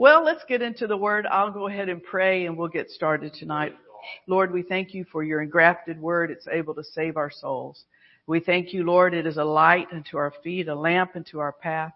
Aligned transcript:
Well, 0.00 0.24
let's 0.24 0.44
get 0.44 0.62
into 0.62 0.86
the 0.86 0.96
word. 0.96 1.26
I'll 1.26 1.50
go 1.50 1.66
ahead 1.66 1.88
and 1.88 2.00
pray 2.00 2.46
and 2.46 2.56
we'll 2.56 2.68
get 2.68 2.88
started 2.88 3.34
tonight. 3.34 3.74
Lord, 4.28 4.52
we 4.52 4.62
thank 4.62 4.94
you 4.94 5.04
for 5.10 5.24
your 5.24 5.42
engrafted 5.42 6.00
word. 6.00 6.30
It's 6.30 6.46
able 6.46 6.72
to 6.76 6.84
save 6.84 7.16
our 7.16 7.32
souls. 7.32 7.82
We 8.28 8.38
thank 8.38 8.72
you, 8.72 8.84
Lord, 8.84 9.12
it 9.12 9.26
is 9.26 9.38
a 9.38 9.44
light 9.44 9.88
unto 9.92 10.16
our 10.16 10.32
feet, 10.44 10.68
a 10.68 10.74
lamp 10.74 11.16
unto 11.16 11.40
our 11.40 11.50
path, 11.50 11.94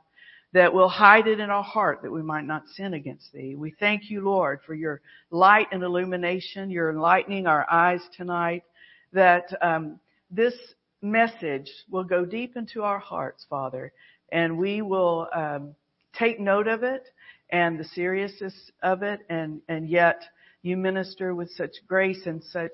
that 0.53 0.75
will 0.75 0.89
hide 0.89 1.29
it 1.29 1.39
in 1.39 1.49
our 1.49 1.63
heart 1.63 2.01
that 2.03 2.11
we 2.11 2.23
might 2.23 2.45
not 2.45 2.67
sin 2.75 2.95
against 2.95 3.33
thee. 3.33 3.55
We 3.55 3.71
thank 3.79 4.11
you, 4.11 4.21
Lord, 4.21 4.59
for 4.67 4.75
your 4.75 5.01
light 5.31 5.69
and 5.71 5.85
illumination. 5.85 6.73
You're 6.73 6.91
enlightening 6.91 7.47
our 7.47 7.71
eyes 7.71 8.03
tonight, 8.17 8.65
that 9.13 9.45
um, 9.63 10.01
this 10.29 10.55
message 11.03 11.71
will 11.89 12.05
go 12.05 12.25
deep 12.25 12.57
into 12.57 12.83
our 12.83 12.99
hearts, 12.99 13.47
Father, 13.49 13.93
and 14.33 14.59
we 14.59 14.83
will 14.83 15.29
um, 15.33 15.77
take 16.19 16.41
note 16.41 16.67
of 16.67 16.83
it 16.83 17.07
and 17.53 17.79
the 17.79 17.85
seriousness 17.85 18.55
of 18.83 19.05
it, 19.05 19.21
and 19.29 19.61
and 19.69 19.89
yet 19.89 20.23
you 20.63 20.77
minister 20.77 21.35
with 21.35 21.51
such 21.53 21.77
grace 21.87 22.27
and 22.27 22.43
such 22.43 22.73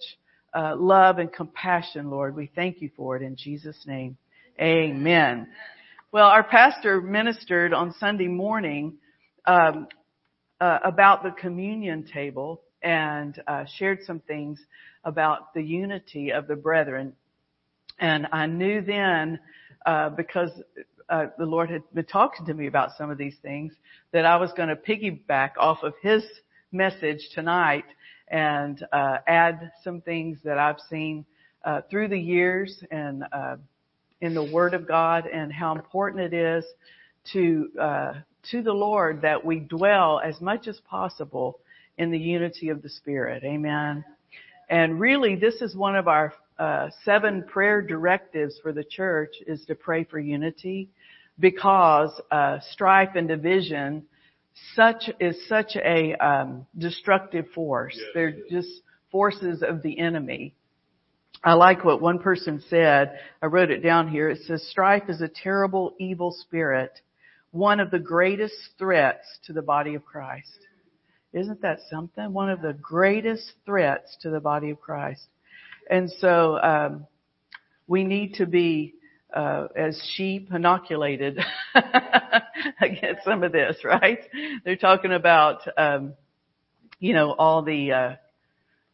uh, 0.55 0.75
love 0.77 1.19
and 1.19 1.33
compassion, 1.33 2.09
Lord. 2.09 2.35
We 2.35 2.51
thank 2.55 2.81
you 2.81 2.91
for 2.97 3.17
it 3.17 3.23
in 3.23 3.37
Jesus' 3.37 3.85
name. 3.87 4.17
Amen. 4.61 5.49
Well, 6.11 6.29
our 6.29 6.43
pastor 6.43 7.01
ministered 7.03 7.75
on 7.75 7.93
Sunday 8.01 8.29
morning 8.29 8.95
um, 9.45 9.89
uh, 10.61 10.79
about 10.85 11.23
the 11.23 11.33
communion 11.33 12.05
table 12.05 12.63
and 12.83 13.41
uh, 13.47 13.65
shared 13.77 14.01
some 14.07 14.21
things 14.21 14.59
about 15.05 15.53
the 15.55 15.63
unity 15.63 16.31
of 16.31 16.47
the 16.47 16.57
brethren. 16.57 17.13
And 17.99 18.27
I 18.33 18.47
knew 18.47 18.81
then, 18.81 19.39
uh, 19.85 20.11
because 20.11 20.51
uh, 21.09 21.27
the 21.39 21.47
Lord 21.47 21.71
had 21.71 21.83
been 21.95 22.05
talking 22.05 22.47
to 22.47 22.55
me 22.55 22.67
about 22.67 22.91
some 22.97 23.11
of 23.11 23.19
these 23.19 23.37
things 23.43 23.73
that 24.13 24.25
I 24.25 24.37
was 24.37 24.53
going 24.53 24.69
to 24.69 24.77
piggyback 24.77 25.53
off 25.59 25.83
of 25.83 25.95
his 26.03 26.23
message 26.73 27.31
tonight 27.35 27.85
and 28.29 28.85
uh, 28.93 29.19
add 29.27 29.73
some 29.83 30.01
things 30.01 30.39
that 30.45 30.59
I've 30.59 30.81
seen 30.91 31.25
uh, 31.65 31.81
through 31.91 32.09
the 32.09 32.19
years 32.19 32.83
and 32.91 33.25
uh, 33.33 33.57
in 34.21 34.35
the 34.35 34.45
Word 34.45 34.75
of 34.75 34.87
God 34.87 35.27
and 35.27 35.53
how 35.53 35.75
important 35.75 36.33
it 36.33 36.37
is 36.37 36.65
to 37.33 37.71
uh, 37.81 38.13
to 38.51 38.63
the 38.63 38.73
Lord 38.73 39.23
that 39.23 39.45
we 39.45 39.61
dwell 39.61 40.21
as 40.25 40.41
much 40.41 40.69
as 40.69 40.79
possible 40.89 41.59
in 41.99 42.11
the 42.11 42.19
unity 42.19 42.69
of 42.69 42.83
the 42.83 42.89
Spirit. 42.89 43.43
Amen. 43.45 44.05
And 44.71 45.01
really, 45.01 45.35
this 45.35 45.61
is 45.61 45.75
one 45.75 45.97
of 45.97 46.09
our 46.09 46.33
uh, 46.59 46.89
seven 47.05 47.43
prayer 47.45 47.83
directives 47.83 48.59
for 48.63 48.73
the 48.73 48.85
church 48.85 49.35
is 49.47 49.65
to 49.67 49.75
pray 49.75 50.05
for 50.05 50.19
unity 50.19 50.89
because 51.39 52.11
uh, 52.31 52.59
strife 52.73 53.11
and 53.15 53.29
division 53.29 54.05
such 54.75 55.11
is 55.21 55.37
such 55.49 55.77
a 55.77 56.15
um, 56.15 56.67
destructive 56.77 57.47
force. 57.55 57.95
Yes, 57.97 58.07
They're 58.15 58.29
yes. 58.31 58.47
just 58.51 58.83
forces 59.11 59.63
of 59.63 59.83
the 59.83 59.99
enemy. 59.99 60.55
I 61.43 61.53
like 61.55 61.85
what 61.85 62.01
one 62.01 62.19
person 62.19 62.63
said. 62.69 63.19
I 63.41 63.47
wrote 63.47 63.71
it 63.71 63.83
down 63.83 64.09
here. 64.09 64.29
It 64.29 64.41
says 64.43 64.67
strife 64.69 65.05
is 65.09 65.21
a 65.21 65.29
terrible 65.29 65.95
evil 65.99 66.33
spirit, 66.33 67.01
one 67.53 67.79
of 67.79 67.91
the 67.91 68.01
greatest 68.01 68.57
threats 68.77 69.27
to 69.45 69.53
the 69.53 69.63
body 69.63 69.95
of 69.95 70.05
Christ. 70.05 70.59
Isn't 71.33 71.63
that 71.63 71.79
something? 71.91 72.33
One 72.33 72.51
of 72.51 72.63
the 72.63 72.73
greatest 72.73 73.53
threats 73.65 74.17
to 74.23 74.31
the 74.31 74.41
body 74.41 74.71
of 74.71 74.81
Christ. 74.81 75.27
And 75.89 76.11
so 76.19 76.59
um, 76.59 77.07
we 77.87 78.03
need 78.03 78.35
to 78.35 78.47
be 78.47 78.95
uh, 79.35 79.69
as 79.77 80.01
sheep 80.15 80.49
inoculated 80.53 81.39
against 82.81 83.25
some 83.25 83.43
of 83.43 83.53
this, 83.53 83.77
right? 83.85 84.21
They're 84.65 84.77
talking 84.77 85.13
about, 85.13 85.61
um, 85.77 86.15
you 86.99 87.13
know, 87.13 87.33
all 87.33 87.63
the, 87.63 87.93
uh, 87.93 88.17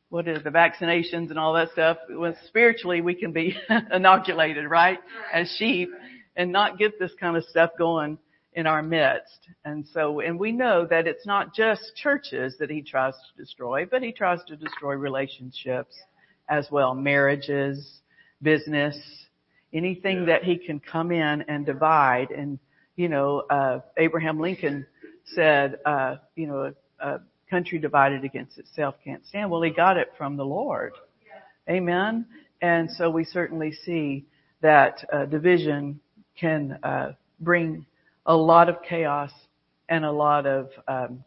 what 0.08 0.28
is 0.28 0.42
the 0.42 0.50
vaccinations 0.50 1.30
and 1.30 1.38
all 1.38 1.54
that 1.54 1.70
stuff. 1.72 1.98
Well, 2.10 2.36
spiritually, 2.46 3.00
we 3.00 3.14
can 3.14 3.32
be 3.32 3.56
inoculated, 3.92 4.68
right? 4.68 4.98
As 5.32 5.54
sheep 5.58 5.90
and 6.36 6.52
not 6.52 6.78
get 6.78 6.98
this 6.98 7.12
kind 7.18 7.36
of 7.36 7.44
stuff 7.44 7.70
going 7.78 8.18
in 8.54 8.66
our 8.66 8.82
midst. 8.82 9.48
And 9.64 9.84
so, 9.92 10.20
and 10.20 10.38
we 10.38 10.52
know 10.52 10.86
that 10.88 11.06
it's 11.06 11.26
not 11.26 11.54
just 11.54 11.96
churches 11.96 12.56
that 12.58 12.70
he 12.70 12.82
tries 12.82 13.14
to 13.14 13.42
destroy, 13.42 13.86
but 13.86 14.02
he 14.02 14.12
tries 14.12 14.42
to 14.48 14.56
destroy 14.56 14.94
relationships 14.94 15.96
as 16.48 16.68
well, 16.70 16.94
marriages, 16.94 18.00
business, 18.42 18.96
anything 19.74 20.20
yeah. 20.20 20.26
that 20.26 20.44
he 20.44 20.56
can 20.56 20.80
come 20.80 21.10
in 21.12 21.42
and 21.42 21.66
divide. 21.66 22.30
And, 22.30 22.58
you 22.96 23.08
know, 23.08 23.40
uh, 23.50 23.80
Abraham 23.98 24.40
Lincoln 24.40 24.86
said, 25.34 25.78
uh, 25.84 26.16
you 26.36 26.46
know, 26.46 26.72
a, 27.00 27.06
a 27.06 27.20
country 27.50 27.78
divided 27.78 28.24
against 28.24 28.58
itself 28.58 28.94
can't 29.04 29.26
stand. 29.26 29.50
Well, 29.50 29.62
he 29.62 29.70
got 29.70 29.96
it 29.96 30.12
from 30.16 30.36
the 30.36 30.44
Lord. 30.44 30.92
Amen. 31.68 32.26
And 32.62 32.90
so 32.90 33.10
we 33.10 33.24
certainly 33.24 33.72
see 33.84 34.24
that 34.60 35.04
uh, 35.12 35.24
division 35.26 36.00
can 36.38 36.78
uh, 36.82 37.12
bring 37.40 37.84
a 38.26 38.36
lot 38.36 38.68
of 38.68 38.82
chaos 38.82 39.30
and 39.88 40.04
a 40.04 40.10
lot 40.10 40.46
of 40.46 40.70
um, 40.88 41.24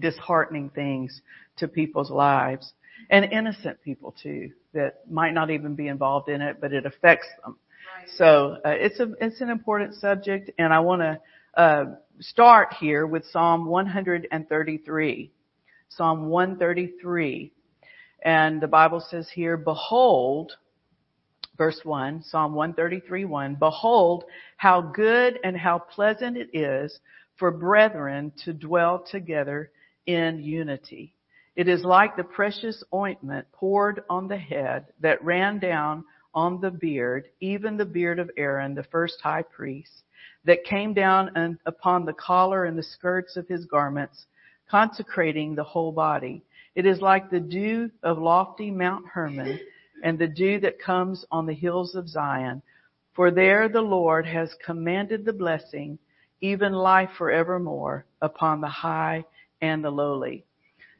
disheartening 0.00 0.70
things 0.70 1.20
to 1.56 1.68
people's 1.68 2.10
lives 2.10 2.72
and 3.10 3.24
innocent 3.32 3.78
people 3.84 4.14
too 4.22 4.50
that 4.78 5.10
might 5.10 5.34
not 5.34 5.50
even 5.50 5.74
be 5.74 5.88
involved 5.88 6.28
in 6.28 6.40
it, 6.40 6.60
but 6.60 6.72
it 6.72 6.86
affects 6.86 7.26
them. 7.42 7.56
Right. 7.98 8.08
So 8.16 8.56
uh, 8.64 8.70
it's 8.70 9.00
a 9.00 9.12
it's 9.20 9.40
an 9.40 9.50
important 9.50 9.94
subject, 9.94 10.50
and 10.58 10.72
I 10.72 10.80
want 10.80 11.02
to 11.02 11.20
uh, 11.60 11.84
start 12.20 12.74
here 12.78 13.06
with 13.06 13.24
Psalm 13.26 13.66
133. 13.66 15.32
Psalm 15.90 16.28
133, 16.28 17.52
and 18.22 18.60
the 18.60 18.68
Bible 18.68 19.04
says 19.10 19.28
here, 19.28 19.56
"Behold." 19.56 20.52
Verse 21.56 21.80
1, 21.82 22.22
Psalm 22.22 22.54
133, 22.54 23.24
1, 23.24 23.56
Behold, 23.56 24.22
how 24.58 24.80
good 24.80 25.40
and 25.42 25.56
how 25.56 25.76
pleasant 25.76 26.36
it 26.36 26.50
is 26.56 27.00
for 27.34 27.50
brethren 27.50 28.30
to 28.44 28.52
dwell 28.52 29.00
together 29.00 29.72
in 30.06 30.40
unity. 30.40 31.14
It 31.58 31.66
is 31.66 31.84
like 31.84 32.14
the 32.14 32.22
precious 32.22 32.84
ointment 32.94 33.50
poured 33.50 34.04
on 34.08 34.28
the 34.28 34.36
head 34.36 34.86
that 35.00 35.24
ran 35.24 35.58
down 35.58 36.04
on 36.32 36.60
the 36.60 36.70
beard, 36.70 37.30
even 37.40 37.76
the 37.76 37.84
beard 37.84 38.20
of 38.20 38.30
Aaron, 38.36 38.76
the 38.76 38.84
first 38.84 39.20
high 39.20 39.42
priest, 39.42 40.04
that 40.44 40.62
came 40.62 40.94
down 40.94 41.58
upon 41.66 42.04
the 42.04 42.12
collar 42.12 42.66
and 42.66 42.78
the 42.78 42.82
skirts 42.84 43.36
of 43.36 43.48
his 43.48 43.64
garments, 43.64 44.26
consecrating 44.70 45.56
the 45.56 45.64
whole 45.64 45.90
body. 45.90 46.44
It 46.76 46.86
is 46.86 47.00
like 47.00 47.28
the 47.28 47.40
dew 47.40 47.90
of 48.04 48.18
lofty 48.18 48.70
Mount 48.70 49.08
Hermon 49.08 49.58
and 50.04 50.16
the 50.16 50.28
dew 50.28 50.60
that 50.60 50.78
comes 50.78 51.26
on 51.32 51.44
the 51.44 51.54
hills 51.54 51.96
of 51.96 52.08
Zion. 52.08 52.62
For 53.14 53.32
there 53.32 53.68
the 53.68 53.82
Lord 53.82 54.26
has 54.26 54.54
commanded 54.64 55.24
the 55.24 55.32
blessing, 55.32 55.98
even 56.40 56.72
life 56.72 57.10
forevermore, 57.18 58.06
upon 58.22 58.60
the 58.60 58.68
high 58.68 59.24
and 59.60 59.82
the 59.84 59.90
lowly. 59.90 60.44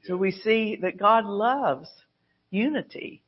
So 0.05 0.17
we 0.17 0.31
see 0.31 0.79
that 0.83 0.99
God 0.99 1.25
loves 1.25 1.89
unity. 2.51 3.23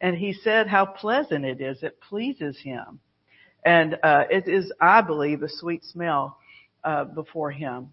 And 0.00 0.16
he 0.16 0.32
said 0.32 0.66
how 0.66 0.86
pleasant 0.86 1.44
it 1.44 1.60
is. 1.60 1.82
It 1.82 2.00
pleases 2.00 2.58
him. 2.58 3.00
And, 3.64 3.98
uh, 4.02 4.24
it 4.30 4.48
is, 4.48 4.72
I 4.80 5.02
believe, 5.02 5.42
a 5.42 5.48
sweet 5.48 5.84
smell, 5.84 6.38
uh, 6.82 7.04
before 7.04 7.50
him. 7.50 7.92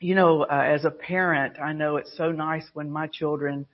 You 0.00 0.14
know, 0.14 0.42
uh, 0.42 0.62
as 0.64 0.84
a 0.84 0.90
parent, 0.90 1.58
I 1.60 1.72
know 1.72 1.96
it's 1.96 2.16
so 2.16 2.30
nice 2.30 2.64
when 2.74 2.88
my 2.88 3.08
children 3.08 3.66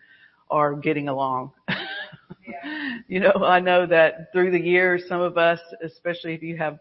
are 0.50 0.74
getting 0.74 1.08
along. 1.08 1.52
yeah. 1.68 2.98
You 3.08 3.20
know, 3.20 3.32
I 3.44 3.60
know 3.60 3.84
that 3.86 4.32
through 4.32 4.52
the 4.52 4.60
years, 4.60 5.04
some 5.08 5.20
of 5.20 5.36
us, 5.36 5.60
especially 5.82 6.34
if 6.34 6.42
you 6.42 6.56
have, 6.56 6.78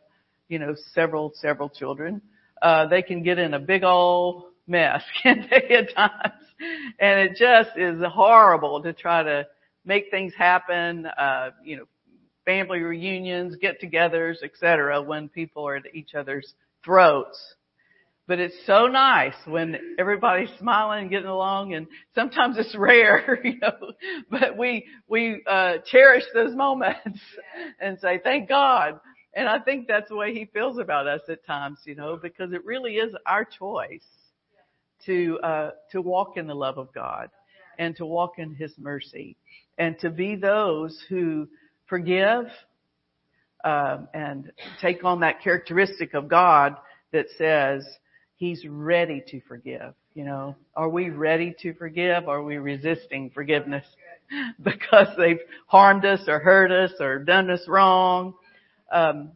you 0.48 0.60
know, 0.60 0.76
several, 0.94 1.34
several 1.36 1.70
children, 1.70 2.22
uh, 2.62 2.88
they 2.88 3.02
can 3.02 3.24
get 3.24 3.40
in 3.40 3.54
a 3.54 3.60
big 3.60 3.84
old 3.84 4.53
mess, 4.68 5.04
can't 5.24 5.50
they, 5.50 5.76
at 5.76 5.96
times? 5.96 6.34
and 7.00 7.20
it 7.20 7.38
just 7.38 7.78
is 7.78 8.02
horrible 8.12 8.82
to 8.84 8.94
try 8.94 9.24
to 9.24 9.48
make 9.86 10.06
things 10.12 10.34
happen, 10.38 11.06
uh, 11.06 11.52
you 11.64 11.78
know, 11.78 11.86
family 12.46 12.80
reunions, 12.80 13.56
get-togethers, 13.62 14.44
etc. 14.44 15.02
when 15.02 15.30
people 15.30 15.68
are 15.68 15.78
at 15.78 15.84
each 15.94 16.14
other's 16.14 16.54
throats. 16.84 17.40
But 18.26 18.40
it's 18.40 18.56
so 18.66 18.88
nice 18.88 19.36
when 19.46 19.78
everybody's 20.00 20.50
smiling 20.60 21.02
and 21.02 21.10
getting 21.10 21.28
along 21.28 21.74
and 21.74 21.88
sometimes 22.16 22.58
it's 22.58 22.76
rare, 22.76 23.40
you 23.44 23.60
know, 23.60 23.92
but 24.30 24.58
we, 24.58 24.86
we, 25.08 25.44
uh, 25.48 25.76
cherish 25.86 26.24
those 26.34 26.56
moments 26.56 27.20
and 27.80 28.00
say, 28.00 28.20
thank 28.24 28.48
God. 28.48 29.00
And 29.36 29.48
I 29.48 29.60
think 29.60 29.88
that's 29.88 30.10
the 30.10 30.16
way 30.16 30.34
he 30.34 30.46
feels 30.54 30.78
about 30.78 31.08
us 31.08 31.22
at 31.28 31.46
times, 31.46 31.80
you 31.86 31.96
know, 31.96 32.20
because 32.22 32.54
it 32.54 32.64
really 32.66 32.94
is 32.94 33.14
our 33.26 33.46
choice 33.46 34.06
to 35.06 35.40
uh, 35.44 35.72
to 35.92 36.02
walk 36.02 36.38
in 36.38 36.48
the 36.48 36.56
love 36.56 36.78
of 36.78 36.94
God 36.94 37.30
and 37.78 37.96
to 37.98 38.06
walk 38.06 38.34
in 38.38 38.54
His 38.54 38.72
mercy 38.78 39.36
and 39.78 39.98
to 40.00 40.10
be 40.10 40.36
those 40.36 41.04
who 41.10 41.48
forgive 41.88 42.46
um, 43.64 44.08
and 44.14 44.52
take 44.82 45.04
on 45.04 45.22
that 45.22 45.42
characteristic 45.42 46.14
of 46.14 46.28
God 46.28 46.76
that 47.12 47.26
says 47.38 47.86
He's 48.36 48.66
ready 48.68 49.24
to 49.30 49.42
forgive. 49.48 49.94
You 50.16 50.26
know, 50.26 50.56
are 50.76 50.90
we 50.90 51.10
ready 51.10 51.56
to 51.62 51.74
forgive? 51.74 52.28
Are 52.28 52.44
we 52.44 52.58
resisting 52.58 53.30
forgiveness 53.32 53.86
because 54.62 55.08
they've 55.18 55.40
harmed 55.68 56.06
us 56.06 56.22
or 56.28 56.40
hurt 56.40 56.72
us 56.72 56.92
or 57.00 57.20
done 57.20 57.50
us 57.50 57.62
wrong? 57.68 58.34
Um, 58.92 59.32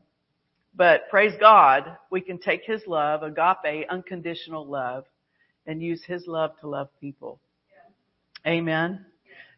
but 0.75 1.09
praise 1.09 1.33
God, 1.39 1.97
we 2.11 2.21
can 2.21 2.37
take 2.37 2.63
His 2.63 2.81
love, 2.85 3.23
agape, 3.23 3.87
unconditional 3.89 4.67
love, 4.67 5.05
and 5.67 5.81
use 5.81 6.01
His 6.03 6.25
love 6.25 6.51
to 6.61 6.67
love 6.67 6.89
people. 6.99 7.39
Amen. 8.45 9.05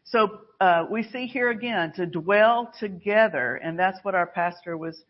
So 0.04 0.40
uh, 0.60 0.86
we 0.90 1.04
see 1.04 1.26
here 1.26 1.50
again 1.50 1.92
to 1.96 2.06
dwell 2.06 2.72
together, 2.80 3.54
and 3.62 3.78
that's 3.78 3.98
what 4.02 4.14
our 4.14 4.26
pastor 4.26 4.76
was 4.76 5.00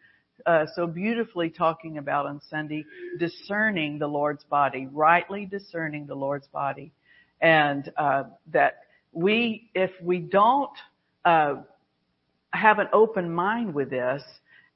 uh, 0.46 0.66
so 0.74 0.86
beautifully 0.86 1.50
talking 1.50 1.98
about 1.98 2.26
on 2.26 2.40
Sunday, 2.50 2.84
discerning 3.18 3.98
the 3.98 4.06
Lord's 4.06 4.44
body, 4.44 4.88
rightly 4.92 5.46
discerning 5.46 6.06
the 6.06 6.14
Lord's 6.14 6.46
body, 6.48 6.92
and 7.40 7.90
uh, 7.96 8.24
that 8.52 8.80
we, 9.12 9.70
if 9.74 9.90
we 10.02 10.18
don't 10.18 10.70
uh, 11.24 11.56
have 12.52 12.78
an 12.78 12.88
open 12.92 13.32
mind 13.32 13.74
with 13.74 13.90
this 13.90 14.22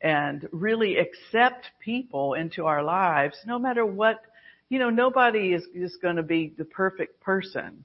and 0.01 0.49
really 0.53 0.97
accept 0.97 1.67
people 1.81 2.35
into 2.35 2.67
our 2.67 2.83
lives, 2.83 3.37
no 3.47 3.59
matter 3.59 3.85
what, 3.87 4.21
you 4.69 4.79
know, 4.79 4.91
nobody 4.91 5.53
is 5.53 5.65
just 5.75 6.01
going 6.01 6.17
to 6.17 6.23
be 6.23 6.55
the 6.57 6.65
perfect 6.65 7.21
person. 7.21 7.85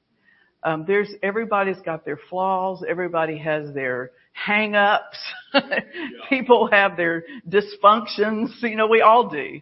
Um, 0.63 0.83
there's 0.87 1.09
everybody's 1.23 1.79
got 1.85 2.03
their 2.03 2.19
flaws. 2.29 2.83
Everybody 2.87 3.37
has 3.37 3.73
their 3.73 4.11
hang-ups. 4.33 5.17
People 6.29 6.69
have 6.71 6.97
their 6.97 7.23
dysfunctions. 7.47 8.61
You 8.61 8.75
know, 8.75 8.87
we 8.87 9.01
all 9.01 9.29
do. 9.29 9.61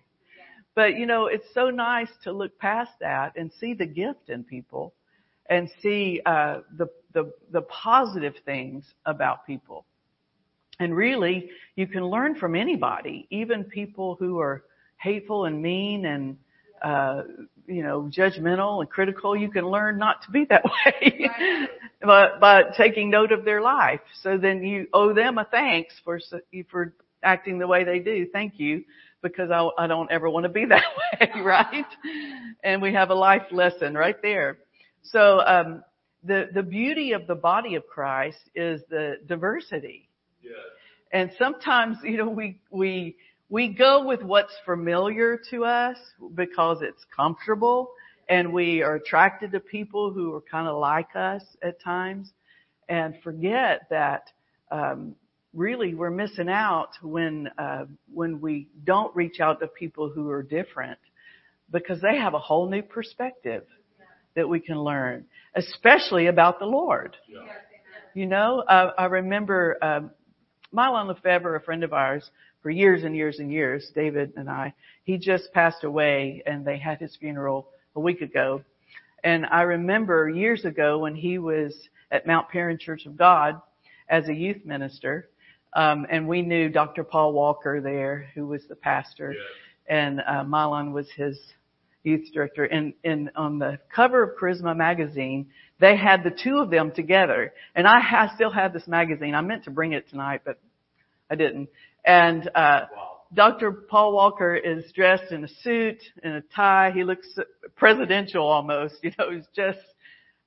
But 0.76 0.98
you 0.98 1.06
know, 1.06 1.28
it's 1.28 1.48
so 1.54 1.70
nice 1.70 2.10
to 2.24 2.32
look 2.32 2.58
past 2.60 2.92
that 3.02 3.34
and 3.36 3.52
see 3.60 3.74
the 3.74 3.86
gift 3.86 4.30
in 4.30 4.44
people, 4.44 4.94
and 5.50 5.70
see 5.82 6.22
uh, 6.26 6.60
the 6.78 6.88
the 7.14 7.32
the 7.52 7.62
positive 7.62 8.36
things 8.46 8.86
about 9.06 9.46
people. 9.46 9.86
And 10.80 10.96
really, 10.96 11.50
you 11.76 11.88
can 11.88 12.06
learn 12.06 12.36
from 12.36 12.56
anybody, 12.56 13.28
even 13.32 13.64
people 13.64 14.18
who 14.20 14.40
are 14.40 14.64
hateful 14.98 15.46
and 15.46 15.62
mean 15.62 16.06
and 16.06 16.38
uh, 16.82 17.24
you 17.68 17.84
know, 17.84 18.10
judgmental 18.12 18.82
and 18.82 18.90
critical, 18.90 19.36
you 19.36 19.50
can 19.50 19.66
learn 19.66 19.98
not 19.98 20.24
to 20.24 20.32
be 20.32 20.46
that 20.46 20.64
way 20.86 21.28
but 22.02 22.40
by 22.40 22.64
taking 22.76 23.10
note 23.10 23.32
of 23.32 23.44
their 23.46 23.62
life. 23.62 24.00
So 24.22 24.38
then 24.38 24.64
you 24.64 24.88
owe 24.94 25.14
them 25.14 25.38
a 25.38 25.46
thanks 25.46 25.94
for, 26.04 26.20
for 26.70 26.94
acting 27.24 27.60
the 27.60 27.68
way 27.68 27.84
they 27.84 28.00
do. 28.00 28.28
Thank 28.32 28.60
you 28.60 28.84
because 29.22 29.50
I, 29.52 29.68
I 29.78 29.88
don't 29.88 30.12
ever 30.12 30.30
want 30.30 30.44
to 30.44 30.50
be 30.50 30.66
that 30.70 30.84
way, 31.22 31.42
right? 31.42 31.86
And 32.64 32.82
we 32.82 32.94
have 32.94 33.10
a 33.10 33.16
life 33.16 33.44
lesson 33.52 33.96
right 33.96 34.20
there. 34.22 34.60
So, 35.04 35.42
um, 35.42 35.84
the, 36.24 36.50
the 36.54 36.64
beauty 36.64 37.14
of 37.14 37.28
the 37.28 37.36
body 37.36 37.76
of 37.76 37.88
Christ 37.88 38.40
is 38.54 38.82
the 38.90 39.18
diversity. 39.26 40.10
Yes. 40.42 40.54
And 41.14 41.32
sometimes, 41.38 41.98
you 42.04 42.18
know, 42.18 42.28
we, 42.28 42.60
we, 42.70 43.16
we 43.50 43.70
go 43.70 44.06
with 44.06 44.22
what's 44.22 44.54
familiar 44.66 45.40
to 45.52 45.64
us 45.64 45.98
because 46.36 46.80
it's 46.82 47.04
comfortable 47.16 47.92
and 48.30 48.52
we 48.52 48.82
are 48.82 48.96
attracted 48.96 49.52
to 49.54 49.60
people 49.60 50.12
who 50.12 50.36
are 50.36 50.42
kind 50.42 50.68
of 50.68 50.78
like 50.78 51.16
us 51.16 51.44
at 51.64 51.82
times 51.82 52.32
and 52.90 53.16
forget 53.24 53.88
that 53.90 54.30
um, 54.70 55.16
really 55.54 55.94
we're 55.94 56.12
missing 56.12 56.50
out 56.50 56.90
when 57.02 57.50
uh, 57.58 57.86
when 58.14 58.42
we 58.42 58.68
don't 58.84 59.16
reach 59.16 59.40
out 59.40 59.60
to 59.62 59.68
people 59.68 60.10
who 60.10 60.30
are 60.30 60.44
different 60.44 61.00
because 61.72 62.02
they 62.02 62.18
have 62.18 62.34
a 62.34 62.40
whole 62.40 62.70
new 62.70 62.82
perspective 62.82 63.64
that 64.36 64.48
we 64.48 64.60
can 64.60 64.80
learn, 64.80 65.26
especially 65.56 66.28
about 66.28 66.60
the 66.60 66.66
Lord. 66.66 67.18
Yeah. 67.28 67.40
You 68.14 68.26
know, 68.26 68.60
uh, 68.60 68.92
I 68.98 69.06
remember 69.06 69.78
um, 69.82 70.12
Mylon 70.74 71.14
LeFevre, 71.14 71.56
a 71.56 71.60
friend 71.62 71.84
of 71.84 71.94
ours, 71.94 72.30
for 72.68 72.72
years 72.72 73.06
and 73.06 73.16
years 73.16 73.40
and 73.40 73.50
years, 73.50 73.90
David 73.96 74.34
and 74.36 74.50
I, 74.50 74.74
he 75.06 75.18
just 75.18 75.54
passed 75.54 75.86
away 75.86 76.44
and 76.46 76.66
they 76.66 76.78
had 76.78 77.00
his 77.00 77.16
funeral 77.16 77.70
a 77.96 78.00
week 78.02 78.20
ago. 78.20 78.62
And 79.24 79.46
I 79.46 79.62
remember 79.62 80.28
years 80.28 80.66
ago 80.66 81.00
when 81.00 81.16
he 81.16 81.38
was 81.38 81.74
at 82.12 82.28
Mount 82.28 82.50
Paran 82.50 82.78
Church 82.78 83.06
of 83.06 83.16
God 83.16 83.62
as 84.10 84.28
a 84.28 84.34
youth 84.34 84.66
minister, 84.66 85.30
um, 85.72 86.06
and 86.12 86.28
we 86.28 86.42
knew 86.42 86.68
Dr. 86.68 87.06
Paul 87.06 87.32
Walker 87.32 87.80
there, 87.80 88.28
who 88.36 88.46
was 88.46 88.64
the 88.68 88.76
pastor, 88.76 89.32
yes. 89.32 89.42
and 89.88 90.20
uh, 90.20 90.44
Mylon 90.44 90.92
was 90.92 91.08
his 91.16 91.40
youth 92.04 92.28
director. 92.34 92.66
And, 92.66 92.94
and 93.06 93.32
on 93.38 93.60
the 93.60 93.80
cover 93.96 94.24
of 94.24 94.38
Charisma 94.38 94.76
magazine, 94.76 95.48
they 95.80 95.96
had 95.96 96.26
the 96.26 96.32
two 96.32 96.58
of 96.58 96.70
them 96.70 96.92
together. 96.94 97.54
And 97.76 97.88
I, 97.88 98.00
I 98.00 98.36
still 98.36 98.52
have 98.52 98.74
this 98.74 98.90
magazine. 98.90 99.36
I 99.36 99.40
meant 99.40 99.64
to 99.64 99.72
bring 99.72 99.94
it 99.94 100.10
tonight, 100.10 100.42
but 100.44 100.60
I 101.30 101.36
didn't. 101.36 101.70
And 102.08 102.50
uh, 102.56 102.86
Dr. 103.34 103.72
Paul 103.74 104.14
Walker 104.14 104.56
is 104.56 104.90
dressed 104.94 105.32
in 105.32 105.44
a 105.44 105.50
suit 105.62 106.02
and 106.24 106.36
a 106.36 106.42
tie. 106.56 106.92
He 106.96 107.04
looks 107.04 107.28
presidential 107.76 108.48
almost. 108.48 108.96
You 109.04 109.12
know, 109.20 109.32
he's 109.32 109.48
just 109.54 109.80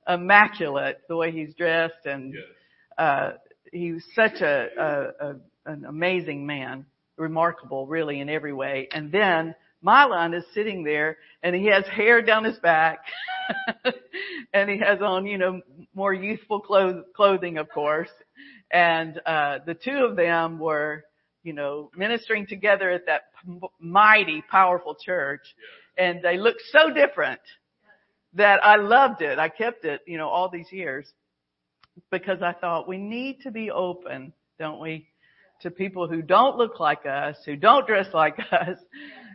immaculate 0.08 1.02
the 1.06 1.16
way 1.16 1.30
he's 1.30 1.54
dressed, 1.54 2.06
and 2.06 2.34
yes. 2.34 2.42
uh, 2.98 3.30
he 3.70 3.92
was 3.92 4.02
such 4.14 4.40
a, 4.40 4.68
a, 4.78 5.26
a 5.26 5.36
an 5.66 5.84
amazing 5.84 6.46
man, 6.46 6.86
remarkable 7.18 7.86
really 7.86 8.20
in 8.20 8.30
every 8.30 8.54
way. 8.54 8.88
And 8.92 9.12
then 9.12 9.54
Mylon 9.84 10.34
is 10.34 10.44
sitting 10.54 10.82
there, 10.82 11.18
and 11.42 11.54
he 11.54 11.66
has 11.66 11.84
hair 11.86 12.22
down 12.22 12.44
his 12.44 12.58
back, 12.58 13.00
and 14.54 14.70
he 14.70 14.78
has 14.78 15.00
on, 15.02 15.26
you 15.26 15.36
know, 15.36 15.60
more 15.94 16.14
youthful 16.14 16.60
clothes, 16.60 17.04
clothing, 17.14 17.58
of 17.58 17.68
course. 17.68 18.10
And 18.72 19.20
uh, 19.26 19.58
the 19.66 19.74
two 19.74 20.06
of 20.08 20.16
them 20.16 20.58
were 20.58 21.04
you 21.42 21.52
know, 21.52 21.90
ministering 21.96 22.46
together 22.46 22.90
at 22.90 23.06
that 23.06 23.22
mighty, 23.78 24.42
powerful 24.50 24.94
church. 24.94 25.42
And 25.96 26.22
they 26.22 26.38
looked 26.38 26.62
so 26.70 26.90
different 26.92 27.40
that 28.34 28.64
I 28.64 28.76
loved 28.76 29.22
it. 29.22 29.38
I 29.38 29.48
kept 29.48 29.84
it, 29.84 30.02
you 30.06 30.18
know, 30.18 30.28
all 30.28 30.48
these 30.48 30.70
years 30.70 31.06
because 32.10 32.42
I 32.42 32.52
thought 32.52 32.88
we 32.88 32.98
need 32.98 33.40
to 33.42 33.50
be 33.50 33.70
open, 33.70 34.32
don't 34.58 34.80
we? 34.80 35.06
To 35.62 35.70
people 35.70 36.08
who 36.08 36.22
don't 36.22 36.56
look 36.56 36.80
like 36.80 37.04
us, 37.06 37.36
who 37.44 37.56
don't 37.56 37.86
dress 37.86 38.06
like 38.14 38.38
us, 38.52 38.78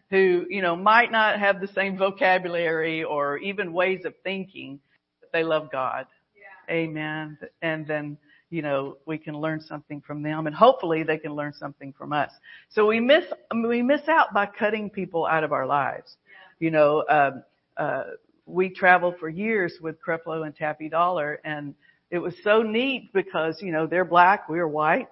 who, 0.10 0.46
you 0.50 0.62
know, 0.62 0.75
might 0.75 1.12
not 1.12 1.40
have 1.40 1.62
the 1.62 1.68
same 1.68 1.98
vocabulary 1.98 3.04
or 3.04 3.38
even 3.38 3.74
ways 3.74 4.06
of 4.06 4.13
thinking, 4.24 4.80
but 5.19 5.31
they 5.31 5.44
love 5.44 5.71
God. 5.71 6.07
Yeah. 6.35 6.74
Amen. 6.74 7.38
And 7.62 7.85
then 7.85 8.18
you 8.56 8.62
know, 8.62 8.95
we 9.06 9.18
can 9.18 9.38
learn 9.38 9.59
something 9.59 10.00
from 10.00 10.24
them 10.24 10.47
and 10.47 10.56
hopefully 10.56 11.04
they 11.04 11.18
can 11.18 11.35
learn 11.35 11.52
something 11.59 11.94
from 11.97 12.14
us. 12.14 12.31
So 12.69 12.85
we 12.85 13.02
miss, 13.02 13.26
we 13.54 13.81
miss 13.81 14.07
out 14.07 14.33
by 14.33 14.45
cutting 14.45 14.90
people 14.90 15.26
out 15.26 15.44
of 15.44 15.52
our 15.52 15.66
lives. 15.66 16.16
You 16.57 16.71
know, 16.71 17.04
um, 17.09 17.44
uh, 17.76 18.04
we 18.45 18.69
traveled 18.69 19.16
for 19.19 19.28
years 19.28 19.74
with 19.81 19.97
Creflo 20.02 20.45
and 20.45 20.56
Taffy 20.56 20.88
Dollar 20.88 21.42
and 21.44 21.76
it 22.09 22.19
was 22.19 22.33
so 22.45 22.62
neat 22.62 23.12
because, 23.12 23.62
you 23.62 23.74
know, 23.74 23.88
they're 23.88 24.06
black, 24.06 24.47
we're 24.47 24.69
white. 24.69 25.09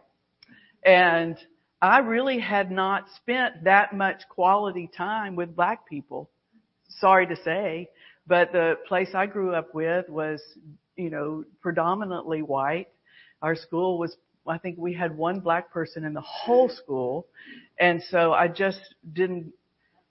And 0.86 1.38
I 1.82 2.00
really 2.00 2.40
had 2.40 2.72
not 2.72 3.08
spent 3.18 3.66
that 3.66 3.92
much 3.94 4.22
quality 4.30 4.90
time 4.96 5.36
with 5.36 5.54
black 5.54 5.86
people. 5.90 6.30
Sorry 6.88 7.28
to 7.28 7.36
say, 7.44 7.90
but 8.26 8.54
the 8.54 8.76
place 8.88 9.10
I 9.14 9.26
grew 9.26 9.54
up 9.54 9.76
with 9.76 10.08
was, 10.08 10.42
you 10.96 11.10
know, 11.10 11.44
predominantly 11.60 12.42
white 12.42 12.88
our 13.44 13.56
school 13.56 14.00
was, 14.00 14.16
I 14.48 14.58
think 14.58 14.78
we 14.80 14.94
had 14.94 15.16
one 15.16 15.42
black 15.42 15.72
person 15.72 16.06
in 16.06 16.14
the 16.14 16.22
whole 16.22 16.70
school. 16.70 17.28
And 17.80 18.02
so 18.10 18.32
I 18.34 18.48
just 18.48 18.80
didn't 19.12 19.52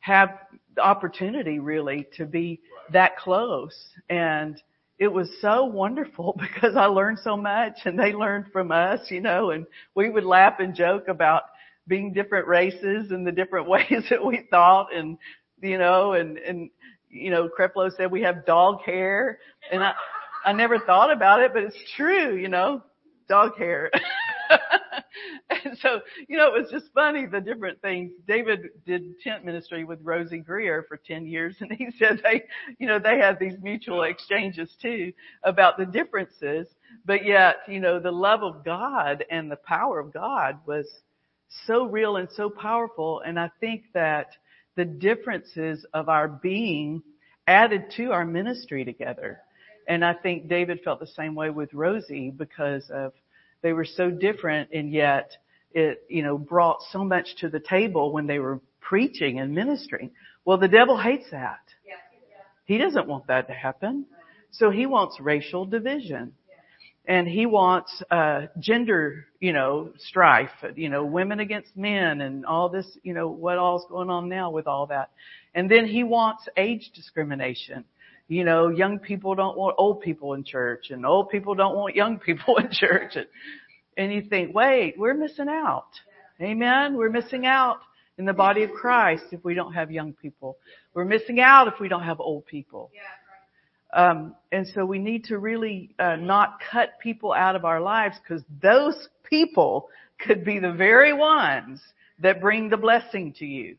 have 0.00 0.38
the 0.76 0.82
opportunity 0.82 1.58
really 1.58 2.06
to 2.18 2.26
be 2.26 2.60
that 2.92 3.16
close. 3.16 3.74
And 4.10 4.62
it 4.98 5.08
was 5.08 5.28
so 5.40 5.64
wonderful 5.64 6.36
because 6.38 6.76
I 6.76 6.86
learned 6.86 7.18
so 7.24 7.36
much 7.36 7.78
and 7.86 7.98
they 7.98 8.12
learned 8.12 8.52
from 8.52 8.70
us, 8.70 9.10
you 9.10 9.20
know, 9.20 9.50
and 9.50 9.66
we 9.94 10.10
would 10.10 10.24
laugh 10.24 10.60
and 10.60 10.74
joke 10.74 11.08
about 11.08 11.44
being 11.88 12.12
different 12.12 12.46
races 12.46 13.10
and 13.10 13.26
the 13.26 13.32
different 13.32 13.66
ways 13.68 14.04
that 14.10 14.24
we 14.24 14.46
thought 14.50 14.94
and, 14.94 15.16
you 15.62 15.78
know, 15.78 16.12
and, 16.12 16.36
and, 16.38 16.70
you 17.08 17.30
know, 17.30 17.48
Creflo 17.48 17.94
said 17.96 18.10
we 18.10 18.22
have 18.22 18.46
dog 18.46 18.82
hair 18.82 19.38
and 19.70 19.82
I, 19.82 19.94
I 20.44 20.52
never 20.52 20.78
thought 20.78 21.12
about 21.12 21.40
it, 21.40 21.52
but 21.52 21.62
it's 21.62 21.76
true, 21.96 22.34
you 22.36 22.48
know, 22.48 22.82
dog 23.32 23.56
hair. 23.56 23.90
and 25.64 25.78
so, 25.78 26.00
you 26.28 26.36
know, 26.36 26.54
it 26.54 26.62
was 26.62 26.70
just 26.70 26.92
funny 26.92 27.24
the 27.24 27.40
different 27.40 27.80
things. 27.80 28.12
David 28.28 28.68
did 28.84 29.18
tent 29.20 29.42
ministry 29.42 29.84
with 29.84 30.04
Rosey 30.04 30.44
Grier 30.44 30.84
for 30.86 30.98
10 30.98 31.24
years 31.26 31.56
and 31.60 31.72
he 31.72 31.88
said 31.98 32.20
they, 32.22 32.42
you 32.78 32.86
know, 32.86 32.98
they 32.98 33.16
had 33.16 33.38
these 33.38 33.54
mutual 33.62 34.02
exchanges 34.02 34.76
too 34.82 35.14
about 35.44 35.78
the 35.78 35.86
differences, 35.86 36.66
but 37.06 37.24
yet, 37.24 37.56
you 37.66 37.80
know, 37.80 37.98
the 37.98 38.12
love 38.12 38.42
of 38.42 38.66
God 38.66 39.24
and 39.30 39.50
the 39.50 39.56
power 39.56 39.98
of 39.98 40.12
God 40.12 40.58
was 40.66 40.86
so 41.66 41.86
real 41.86 42.16
and 42.16 42.28
so 42.36 42.50
powerful. 42.50 43.22
And 43.24 43.40
I 43.40 43.50
think 43.60 43.84
that 43.94 44.26
the 44.76 44.84
differences 44.84 45.86
of 45.94 46.10
our 46.10 46.28
being 46.28 47.02
added 47.46 47.84
to 47.96 48.12
our 48.12 48.26
ministry 48.26 48.84
together. 48.84 49.40
And 49.88 50.04
I 50.04 50.12
think 50.12 50.48
David 50.48 50.80
felt 50.84 51.00
the 51.00 51.06
same 51.06 51.34
way 51.34 51.50
with 51.50 51.72
Rosie 51.72 52.30
because 52.30 52.88
of 52.90 53.12
they 53.62 53.72
were 53.72 53.84
so 53.84 54.10
different 54.10 54.70
and 54.72 54.92
yet 54.92 55.30
it, 55.72 56.02
you 56.08 56.22
know, 56.22 56.36
brought 56.36 56.78
so 56.90 57.04
much 57.04 57.36
to 57.40 57.48
the 57.48 57.60
table 57.60 58.12
when 58.12 58.26
they 58.26 58.38
were 58.38 58.60
preaching 58.80 59.38
and 59.38 59.54
ministering. 59.54 60.10
Well, 60.44 60.58
the 60.58 60.68
devil 60.68 60.98
hates 61.00 61.30
that. 61.30 61.60
He 62.64 62.78
doesn't 62.78 63.06
want 63.06 63.26
that 63.28 63.48
to 63.48 63.54
happen. 63.54 64.06
So 64.50 64.70
he 64.70 64.86
wants 64.86 65.18
racial 65.20 65.64
division. 65.64 66.32
And 67.06 67.26
he 67.26 67.46
wants, 67.46 68.00
uh, 68.12 68.42
gender, 68.60 69.26
you 69.40 69.52
know, 69.52 69.90
strife, 69.98 70.50
you 70.76 70.88
know, 70.88 71.04
women 71.04 71.40
against 71.40 71.76
men 71.76 72.20
and 72.20 72.46
all 72.46 72.68
this, 72.68 72.86
you 73.02 73.12
know, 73.12 73.28
what 73.28 73.58
all's 73.58 73.84
going 73.90 74.08
on 74.08 74.28
now 74.28 74.52
with 74.52 74.68
all 74.68 74.86
that. 74.86 75.10
And 75.52 75.68
then 75.68 75.86
he 75.86 76.04
wants 76.04 76.48
age 76.56 76.92
discrimination. 76.94 77.84
You 78.32 78.44
know, 78.44 78.70
young 78.70 78.98
people 78.98 79.34
don't 79.34 79.58
want 79.58 79.74
old 79.76 80.00
people 80.00 80.32
in 80.32 80.42
church 80.42 80.86
and 80.88 81.04
old 81.04 81.28
people 81.28 81.54
don't 81.54 81.76
want 81.76 81.94
young 81.94 82.18
people 82.18 82.56
in 82.58 82.70
church. 82.72 83.14
And, 83.14 83.26
and 83.98 84.10
you 84.10 84.22
think, 84.22 84.54
wait, 84.54 84.94
we're 84.96 85.12
missing 85.12 85.48
out. 85.50 85.88
Amen. 86.40 86.96
We're 86.96 87.10
missing 87.10 87.44
out 87.44 87.80
in 88.16 88.24
the 88.24 88.32
body 88.32 88.62
of 88.62 88.70
Christ 88.70 89.24
if 89.32 89.44
we 89.44 89.52
don't 89.52 89.74
have 89.74 89.90
young 89.90 90.14
people. 90.14 90.56
We're 90.94 91.04
missing 91.04 91.40
out 91.40 91.68
if 91.68 91.74
we 91.78 91.88
don't 91.88 92.04
have 92.04 92.20
old 92.20 92.46
people. 92.46 92.90
Um, 93.92 94.34
and 94.50 94.66
so 94.66 94.86
we 94.86 94.98
need 94.98 95.24
to 95.24 95.36
really 95.36 95.90
uh, 95.98 96.16
not 96.16 96.56
cut 96.70 96.92
people 97.02 97.34
out 97.34 97.54
of 97.54 97.66
our 97.66 97.82
lives 97.82 98.16
because 98.22 98.42
those 98.62 99.10
people 99.28 99.90
could 100.18 100.42
be 100.42 100.58
the 100.58 100.72
very 100.72 101.12
ones 101.12 101.82
that 102.20 102.40
bring 102.40 102.70
the 102.70 102.78
blessing 102.78 103.34
to 103.40 103.44
you. 103.44 103.76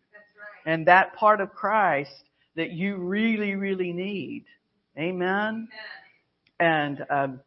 Right. 0.68 0.72
And 0.72 0.86
that 0.86 1.16
part 1.16 1.42
of 1.42 1.56
Christ 1.56 2.12
that 2.56 2.72
you 2.72 2.98
really, 2.98 3.56
really 3.56 3.94
need. 3.94 4.46
Amen. 4.98 5.68
And 6.60 7.06
um, 7.10 7.40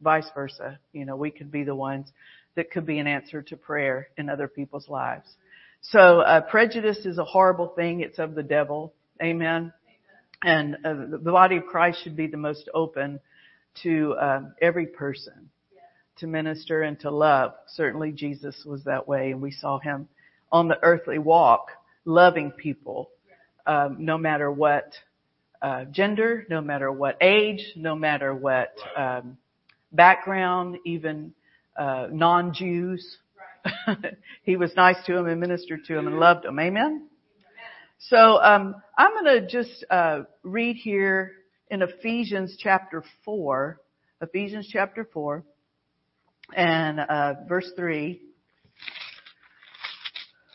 vice 0.00 0.28
versa. 0.34 0.78
You 0.92 1.04
know, 1.04 1.16
we 1.16 1.30
could 1.30 1.50
be 1.50 1.64
the 1.64 1.74
ones 1.74 2.08
that 2.54 2.70
could 2.70 2.86
be 2.86 2.98
an 2.98 3.06
answer 3.06 3.42
to 3.42 3.56
prayer 3.56 4.08
in 4.16 4.28
other 4.28 4.48
people's 4.48 4.88
lives. 4.88 5.28
So 5.80 6.20
uh, 6.20 6.42
prejudice 6.42 7.04
is 7.04 7.18
a 7.18 7.24
horrible 7.24 7.68
thing. 7.68 8.00
It's 8.00 8.18
of 8.18 8.34
the 8.34 8.42
devil. 8.42 8.94
Amen. 9.22 9.72
And 10.44 10.76
uh, 10.84 10.94
the 11.10 11.30
body 11.30 11.56
of 11.56 11.66
Christ 11.66 12.02
should 12.02 12.16
be 12.16 12.26
the 12.26 12.36
most 12.36 12.68
open 12.74 13.20
to 13.82 14.14
uh, 14.14 14.40
every 14.60 14.86
person 14.86 15.50
to 16.18 16.26
minister 16.26 16.82
and 16.82 16.98
to 17.00 17.10
love. 17.10 17.52
Certainly 17.68 18.12
Jesus 18.12 18.64
was 18.64 18.84
that 18.84 19.08
way 19.08 19.30
and 19.30 19.40
we 19.40 19.50
saw 19.50 19.78
him 19.78 20.08
on 20.50 20.68
the 20.68 20.78
earthly 20.82 21.18
walk 21.18 21.70
loving 22.04 22.50
people 22.50 23.10
um, 23.66 23.96
no 24.00 24.18
matter 24.18 24.50
what 24.50 24.92
uh, 25.60 25.84
gender, 25.84 26.44
no 26.50 26.60
matter 26.60 26.90
what 26.90 27.16
age, 27.20 27.64
no 27.76 27.94
matter 27.94 28.34
what 28.34 28.74
um, 28.96 29.36
background, 29.92 30.78
even 30.84 31.32
uh, 31.76 32.08
non-Jews. 32.10 33.18
he 34.42 34.56
was 34.56 34.74
nice 34.76 34.96
to 35.06 35.14
them 35.14 35.26
and 35.26 35.40
ministered 35.40 35.84
to 35.86 35.94
them 35.94 36.08
and 36.08 36.18
loved 36.18 36.44
them. 36.44 36.58
Amen. 36.58 37.06
So 37.98 38.42
um, 38.42 38.74
I'm 38.98 39.12
going 39.12 39.40
to 39.40 39.46
just 39.46 39.84
uh, 39.88 40.22
read 40.42 40.76
here 40.76 41.32
in 41.70 41.82
Ephesians 41.82 42.56
chapter 42.58 43.04
four, 43.24 43.80
Ephesians 44.20 44.68
chapter 44.70 45.08
four, 45.12 45.44
and 46.54 46.98
uh, 46.98 47.34
verse 47.48 47.70
three. 47.76 48.20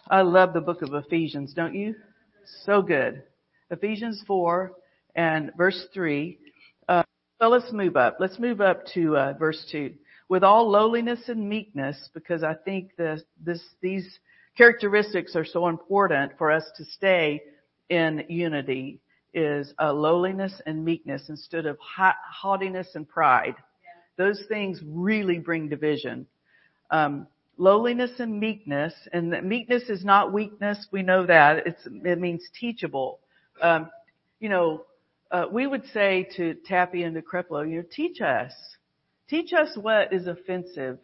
I 0.10 0.22
love 0.22 0.54
the 0.54 0.62
book 0.62 0.82
of 0.82 0.94
Ephesians, 0.94 1.54
don't 1.54 1.76
you? 1.76 1.96
So 2.66 2.82
good. 2.82 3.24
Ephesians 3.70 4.24
four 4.25 4.74
and 5.16 5.51
verse 5.58 5.88
three. 5.94 6.39
Uh, 6.88 7.04
so 7.42 7.50
let's 7.50 7.72
move 7.72 7.98
up. 7.98 8.18
Let's 8.20 8.39
move 8.39 8.62
up 8.62 8.86
to 8.94 9.18
uh, 9.18 9.34
verse 9.34 9.66
two. 9.72 9.94
With 10.30 10.44
all 10.44 10.70
lowliness 10.70 11.27
and 11.27 11.48
meekness, 11.48 12.10
because 12.13 12.44
I 12.44 12.54
think 12.54 12.96
this, 12.98 13.22
this, 13.44 13.62
these 13.82 14.20
characteristics 14.58 15.36
are 15.36 15.46
so 15.46 15.68
important 15.68 16.34
for 16.38 16.51
us 16.51 16.63
to 16.77 16.86
stay 16.86 17.42
in 17.89 18.24
unity 18.27 19.00
is 19.34 19.74
uh, 19.80 19.94
lowliness 19.94 20.62
and 20.66 20.84
meekness 20.84 21.30
instead 21.30 21.66
of 21.66 21.77
haughtiness 21.80 22.88
and 22.96 23.08
pride. 23.08 23.56
Those 24.18 24.44
things 24.50 24.82
really 24.86 25.39
bring 25.39 25.70
division. 25.70 26.25
Um, 26.92 27.27
lowliness 27.58 28.12
and 28.20 28.40
meekness, 28.40 28.94
and 29.12 29.32
meekness 29.44 29.84
is 29.90 30.06
not 30.06 30.32
weakness. 30.32 30.88
We 30.92 31.02
know 31.02 31.26
that. 31.26 31.66
It's, 31.66 31.82
it 31.86 32.20
means 32.20 32.44
teachable. 32.60 33.20
Um, 33.62 33.90
you 34.40 34.50
know, 34.50 34.86
uh, 35.32 35.46
we 35.52 35.68
would 35.68 35.84
say 35.94 36.28
to 36.38 36.56
Taffy 36.66 37.04
and 37.04 37.16
to 37.16 37.22
Creflo, 37.22 37.70
you 37.70 37.78
know, 37.78 37.88
teach 37.92 38.22
us. 38.22 38.54
Teach 39.30 39.52
us 39.52 39.70
what 39.76 40.14
is 40.14 40.28
offensive 40.28 41.00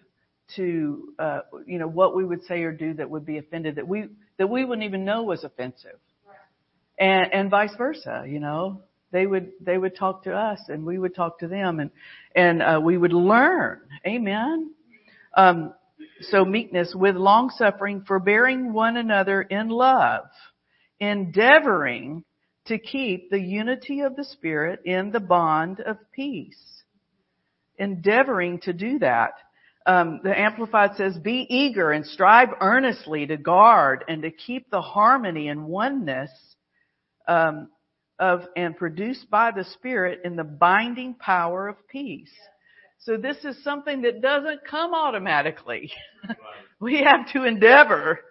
to, 0.55 1.13
uh, 1.19 1.39
you 1.65 1.79
know, 1.79 1.87
what 1.87 2.15
we 2.15 2.23
would 2.23 2.43
say 2.45 2.61
or 2.63 2.71
do 2.71 2.93
that 2.93 3.09
would 3.09 3.25
be 3.25 3.37
offended 3.37 3.75
that 3.75 3.87
we, 3.87 4.05
that 4.37 4.47
we 4.47 4.63
wouldn't 4.63 4.85
even 4.85 5.03
know 5.03 5.23
was 5.23 5.43
offensive. 5.43 5.99
And, 6.97 7.33
and 7.33 7.49
vice 7.49 7.75
versa, 7.77 8.25
you 8.27 8.39
know. 8.39 8.81
They 9.11 9.27
would, 9.27 9.51
they 9.61 9.77
would 9.77 9.95
talk 9.95 10.23
to 10.23 10.33
us 10.33 10.59
and 10.69 10.85
we 10.85 10.97
would 10.97 11.13
talk 11.13 11.39
to 11.39 11.47
them 11.47 11.79
and, 11.79 11.91
and, 12.35 12.63
uh, 12.63 12.79
we 12.81 12.97
would 12.97 13.13
learn. 13.13 13.81
Amen. 14.07 14.71
Um, 15.35 15.73
so 16.21 16.45
meekness 16.45 16.93
with 16.95 17.15
long 17.15 17.49
suffering, 17.49 18.03
forbearing 18.07 18.73
one 18.73 18.97
another 18.97 19.41
in 19.41 19.69
love, 19.69 20.25
endeavoring 20.99 22.23
to 22.65 22.77
keep 22.77 23.29
the 23.29 23.39
unity 23.39 24.01
of 24.01 24.15
the 24.15 24.23
Spirit 24.23 24.79
in 24.85 25.11
the 25.11 25.19
bond 25.19 25.79
of 25.81 25.97
peace. 26.13 26.83
Endeavoring 27.77 28.59
to 28.61 28.73
do 28.73 28.99
that. 28.99 29.31
Um, 29.85 30.21
the 30.23 30.37
Amplified 30.37 30.91
says, 30.95 31.17
be 31.17 31.45
eager 31.49 31.91
and 31.91 32.05
strive 32.05 32.49
earnestly 32.61 33.27
to 33.27 33.35
guard 33.35 34.05
and 34.07 34.21
to 34.21 34.31
keep 34.31 34.69
the 34.69 34.81
harmony 34.81 35.49
and 35.49 35.65
oneness 35.65 36.29
um, 37.27 37.67
of 38.17 38.43
and 38.55 38.77
produced 38.77 39.29
by 39.29 39.51
the 39.51 39.65
Spirit 39.65 40.21
in 40.23 40.37
the 40.37 40.43
binding 40.45 41.15
power 41.15 41.67
of 41.67 41.75
peace. 41.89 42.31
So 43.05 43.17
this 43.17 43.37
is 43.43 43.61
something 43.63 44.03
that 44.03 44.21
doesn't 44.21 44.65
come 44.65 44.93
automatically. 44.93 45.91
we 46.79 47.03
have 47.03 47.31
to 47.33 47.43
endeavor 47.43 48.21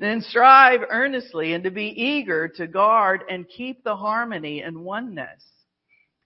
and 0.00 0.22
strive 0.24 0.80
earnestly 0.88 1.52
and 1.54 1.62
to 1.62 1.70
be 1.70 1.86
eager 1.86 2.48
to 2.48 2.66
guard 2.66 3.22
and 3.30 3.46
keep 3.48 3.84
the 3.84 3.94
harmony 3.94 4.62
and 4.62 4.78
oneness. 4.78 5.44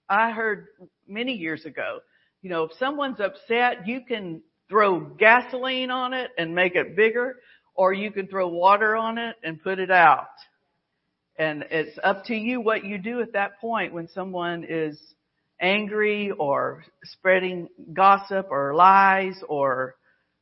I 0.09 0.30
heard 0.30 0.68
many 1.06 1.35
years 1.35 1.66
ago, 1.66 2.00
you 2.40 2.49
know, 2.49 2.64
if 2.64 2.73
someone's 2.78 3.21
upset, 3.21 3.87
you 3.87 4.00
can 4.06 4.42
throw 4.71 5.00
gasoline 5.00 5.90
on 5.90 6.14
it 6.14 6.30
and 6.38 6.54
make 6.54 6.75
it 6.75 6.97
bigger, 6.97 7.37
or 7.75 7.92
you 7.92 8.11
can 8.11 8.28
throw 8.28 8.49
water 8.49 8.97
on 8.97 9.18
it 9.18 9.37
and 9.44 9.62
put 9.62 9.78
it 9.78 9.90
out. 9.90 10.26
And 11.38 11.64
it's 11.71 11.99
up 12.02 12.25
to 12.26 12.35
you 12.35 12.61
what 12.62 12.85
you 12.85 12.97
do 12.97 13.21
at 13.21 13.35
that 13.35 13.61
point 13.61 13.92
when 13.92 14.09
someone 14.09 14.64
is 14.68 14.99
angry 15.62 16.33
or 16.33 16.85
spreading 17.04 17.69
gossip 17.95 18.49
or 18.50 18.75
lies 18.75 19.40
or 19.49 19.95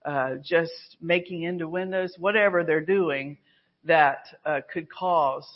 uh, 0.04 0.36
just 0.42 0.96
making 1.00 1.42
innuendos, 1.42 2.16
whatever 2.18 2.64
they're 2.64 2.80
doing 2.80 3.36
that 3.84 4.24
uh, 4.44 4.60
could 4.72 4.90
cause 4.90 5.46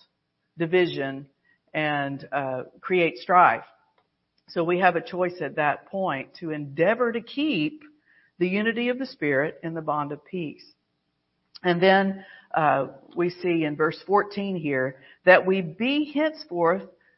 division 0.59 1.27
and 1.73 2.29
uh, 2.31 2.65
create 2.81 3.19
strife. 3.19 3.65
So 4.49 4.63
we 4.63 4.79
have 4.79 4.97
a 4.97 5.01
choice 5.01 5.41
at 5.41 5.57
that 5.57 5.87
point 5.87 6.35
to 6.41 6.51
endeavor 6.51 7.11
to 7.11 7.21
keep 7.21 7.83
the 8.39 8.49
unity 8.49 8.91
of 8.91 8.99
the 8.99 9.07
Spirit 9.07 9.59
in 9.63 9.75
the 9.75 9.81
bond 9.81 10.13
of 10.13 10.25
peace. 10.25 10.65
And 11.63 11.83
then 11.83 12.25
uh, 12.55 12.89
we 13.17 13.31
see 13.31 13.65
in 13.65 13.77
verse 13.77 13.99
14 14.07 14.57
here 14.57 14.97
that 15.25 15.47
we 15.47 15.63
be 15.63 16.13
henceforth 16.13 16.83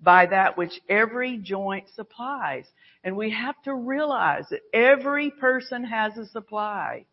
by 0.00 0.26
that 0.26 0.56
which 0.56 0.72
every 0.88 1.38
joint 1.38 1.86
supplies. 1.94 2.64
And 3.02 3.16
we 3.16 3.30
have 3.30 3.60
to 3.64 3.74
realize 3.74 4.44
that 4.50 4.60
every 4.72 5.30
person 5.30 5.84
has 5.84 6.16
a 6.16 6.26
supply. 6.26 7.04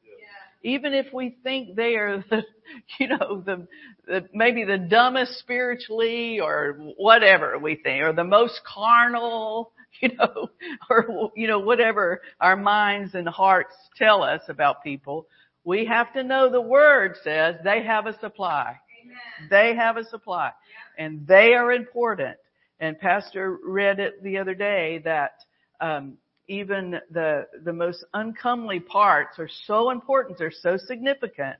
Even 0.63 0.93
if 0.93 1.07
we 1.11 1.35
think 1.43 1.75
they 1.75 1.95
are 1.95 2.23
the, 2.29 2.43
you 2.99 3.07
know, 3.07 3.41
the, 3.45 3.67
the, 4.05 4.27
maybe 4.33 4.63
the 4.63 4.77
dumbest 4.77 5.39
spiritually 5.39 6.39
or 6.39 6.77
whatever 6.97 7.57
we 7.57 7.75
think, 7.75 8.03
or 8.03 8.13
the 8.13 8.23
most 8.23 8.61
carnal, 8.63 9.71
you 10.01 10.09
know, 10.15 10.49
or, 10.89 11.31
you 11.35 11.47
know, 11.47 11.59
whatever 11.59 12.21
our 12.39 12.55
minds 12.55 13.15
and 13.15 13.27
hearts 13.27 13.73
tell 13.97 14.23
us 14.23 14.41
about 14.49 14.83
people. 14.83 15.27
We 15.63 15.85
have 15.85 16.13
to 16.13 16.23
know 16.23 16.49
the 16.49 16.61
word 16.61 17.15
says 17.23 17.55
they 17.63 17.83
have 17.83 18.05
a 18.05 18.17
supply. 18.19 18.79
Amen. 19.03 19.49
They 19.49 19.75
have 19.75 19.97
a 19.97 20.03
supply. 20.05 20.51
Yeah. 20.97 21.05
And 21.05 21.27
they 21.27 21.53
are 21.53 21.71
important. 21.71 22.37
And 22.81 22.99
Pastor 22.99 23.57
read 23.63 23.99
it 23.99 24.23
the 24.23 24.39
other 24.39 24.55
day 24.55 25.01
that 25.05 25.33
um, 25.79 26.17
even 26.47 26.99
the 27.11 27.47
the 27.63 27.71
most 27.71 28.03
uncomely 28.13 28.79
parts 28.79 29.37
are 29.39 29.49
so 29.67 29.91
important, 29.91 30.39
they're 30.39 30.51
so 30.51 30.77
significant. 30.77 31.57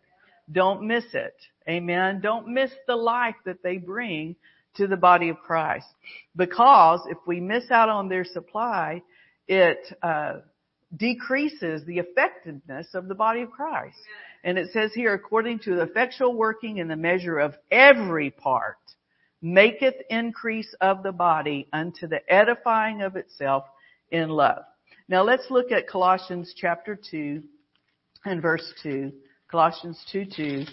Don't 0.52 0.82
miss 0.82 1.06
it. 1.14 1.36
Amen. 1.70 2.22
Don't 2.22 2.48
miss 2.48 2.72
the 2.88 2.96
life 2.96 3.36
that 3.46 3.62
they 3.64 3.78
bring 3.78 4.36
to 4.76 4.88
the 4.88 4.98
body 4.98 5.30
of 5.30 5.38
Christ. 5.38 5.86
Because 6.36 7.02
if 7.08 7.18
we 7.28 7.40
miss 7.40 7.70
out 7.70 7.90
on 7.90 8.10
their 8.10 8.26
supply, 8.26 9.04
it 9.48 9.96
uh, 10.02 10.40
decreases 10.96 11.86
the 11.86 12.00
effectiveness 12.00 12.88
of 12.96 13.08
the 13.08 13.16
body 13.16 13.42
of 13.42 13.52
Christ. 13.52 13.98
And 14.44 14.58
it 14.58 14.72
says 14.74 14.92
here, 14.94 15.14
according 15.14 15.60
to 15.60 15.76
the 15.76 15.84
effectual 15.84 16.34
working 16.34 16.78
in 16.78 16.88
the 16.88 16.96
measure 16.96 17.38
of 17.38 17.54
every 17.70 18.32
part, 18.32 18.78
maketh 19.42 19.96
increase 20.10 20.74
of 20.82 21.04
the 21.04 21.12
body 21.12 21.68
unto 21.74 22.08
the 22.08 22.22
edifying 22.32 23.02
of 23.02 23.16
itself 23.16 23.66
in 24.10 24.30
love. 24.30 24.64
Now 25.08 25.24
let's 25.24 25.50
look 25.50 25.72
at 25.72 25.88
Colossians 25.88 26.54
chapter 26.56 26.98
2 27.10 27.42
and 28.26 28.42
verse 28.42 28.74
2. 28.84 29.12
Colossians 29.50 30.04
2 30.12 30.26
2 30.36 30.66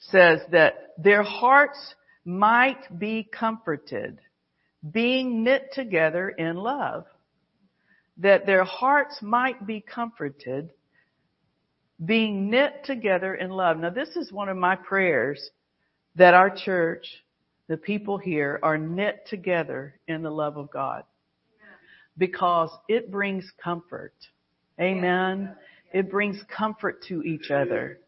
says 0.00 0.40
that 0.52 0.92
their 0.96 1.22
hearts 1.22 1.94
might 2.24 2.98
be 2.98 3.28
comforted, 3.30 4.20
being 4.88 5.44
knit 5.44 5.70
together 5.72 6.28
in 6.28 6.56
love. 6.56 7.04
That 8.18 8.46
their 8.46 8.64
hearts 8.64 9.18
might 9.20 9.66
be 9.66 9.80
comforted, 9.80 10.70
being 12.02 12.48
knit 12.48 12.84
together 12.84 13.34
in 13.34 13.50
love. 13.50 13.76
Now 13.78 13.90
this 13.90 14.10
is 14.16 14.32
one 14.32 14.48
of 14.48 14.56
my 14.56 14.76
prayers 14.76 15.50
that 16.16 16.34
our 16.34 16.50
church, 16.50 17.06
the 17.68 17.76
people 17.76 18.18
here 18.18 18.58
are 18.62 18.76
knit 18.76 19.26
together 19.26 19.94
in 20.08 20.22
the 20.22 20.30
love 20.30 20.56
of 20.56 20.70
God. 20.70 21.04
Because 22.16 22.70
it 22.88 23.10
brings 23.10 23.50
comfort. 23.62 24.14
Amen. 24.80 25.54
It 25.92 26.10
brings 26.10 26.40
comfort 26.48 27.02
to 27.08 27.22
each 27.22 27.50
other. 27.50 27.98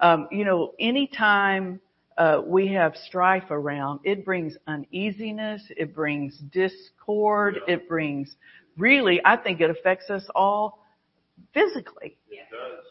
Um, 0.00 0.28
you 0.30 0.44
know, 0.44 0.72
anytime 0.80 1.80
uh, 2.18 2.42
we 2.44 2.68
have 2.68 2.94
strife 2.96 3.50
around, 3.50 4.00
it 4.04 4.24
brings 4.24 4.56
uneasiness, 4.66 5.62
it 5.76 5.94
brings 5.94 6.36
discord, 6.52 7.58
yeah. 7.66 7.74
it 7.74 7.88
brings 7.88 8.36
really, 8.76 9.20
I 9.24 9.36
think 9.36 9.60
it 9.60 9.70
affects 9.70 10.10
us 10.10 10.24
all 10.34 10.84
physically. 11.54 12.18
It 12.30 12.46
does. 12.50 12.84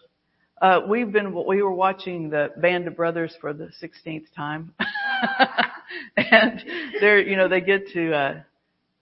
Uh, 0.62 0.88
we've 0.88 1.12
been, 1.12 1.34
we 1.46 1.62
were 1.62 1.74
watching 1.74 2.30
the 2.30 2.52
Band 2.58 2.88
of 2.88 2.96
Brothers 2.96 3.36
for 3.42 3.54
the 3.54 3.70
16th 3.82 4.34
time. 4.36 4.74
and 6.18 6.64
they're, 7.00 7.20
you 7.20 7.36
know, 7.38 7.48
they 7.48 7.62
get 7.62 7.88
to, 7.94 8.14
uh, 8.14 8.42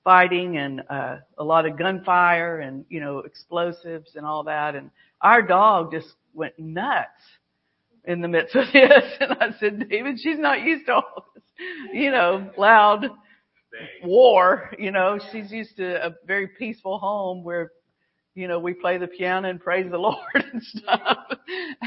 fighting 0.03 0.57
and, 0.57 0.81
uh, 0.89 1.17
a 1.37 1.43
lot 1.43 1.65
of 1.65 1.77
gunfire 1.77 2.59
and, 2.59 2.85
you 2.89 2.99
know, 2.99 3.19
explosives 3.19 4.15
and 4.15 4.25
all 4.25 4.43
that. 4.43 4.75
And 4.75 4.91
our 5.21 5.41
dog 5.41 5.91
just 5.91 6.13
went 6.33 6.57
nuts 6.59 7.07
in 8.05 8.21
the 8.21 8.27
midst 8.27 8.55
of 8.55 8.65
this. 8.73 9.03
And 9.19 9.31
I 9.39 9.49
said, 9.59 9.87
David, 9.89 10.19
she's 10.21 10.39
not 10.39 10.61
used 10.61 10.85
to 10.87 10.95
all 10.95 11.25
this, 11.33 11.43
you 11.93 12.11
know, 12.11 12.51
loud 12.57 13.09
war. 14.03 14.71
You 14.77 14.91
know, 14.91 15.19
she's 15.31 15.51
used 15.51 15.77
to 15.77 16.05
a 16.07 16.15
very 16.25 16.47
peaceful 16.47 16.99
home 16.99 17.43
where, 17.43 17.71
you 18.35 18.47
know, 18.47 18.59
we 18.59 18.73
play 18.73 18.97
the 18.97 19.07
piano 19.07 19.49
and 19.49 19.59
praise 19.59 19.89
the 19.89 19.97
Lord 19.99 20.17
and 20.35 20.61
stuff. 20.61 21.17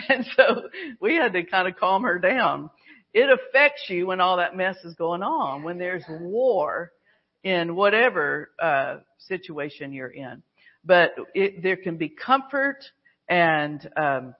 And 0.09 0.26
so 0.37 0.68
we 1.00 1.16
had 1.16 1.33
to 1.33 1.42
kind 1.45 1.68
of 1.68 1.76
calm 1.76 2.02
her 2.02 2.18
down. 2.18 2.70
It 3.16 3.31
affects 3.31 3.88
you 3.88 4.09
when 4.09 4.20
all 4.20 4.37
that 4.37 4.55
mess 4.55 4.76
is 4.85 4.94
going 4.94 5.22
on, 5.22 5.62
when 5.62 5.79
there's 5.79 6.05
war 6.07 6.92
in 7.42 7.74
whatever, 7.74 8.50
uh, 8.61 8.96
situation 9.16 9.90
you're 9.94 10.09
in. 10.09 10.42
But 10.85 11.14
it, 11.35 11.62
there 11.62 11.79
can 11.79 11.96
be 11.96 12.11
comfort 12.11 12.85
and, 13.26 13.88
um, 13.96 14.35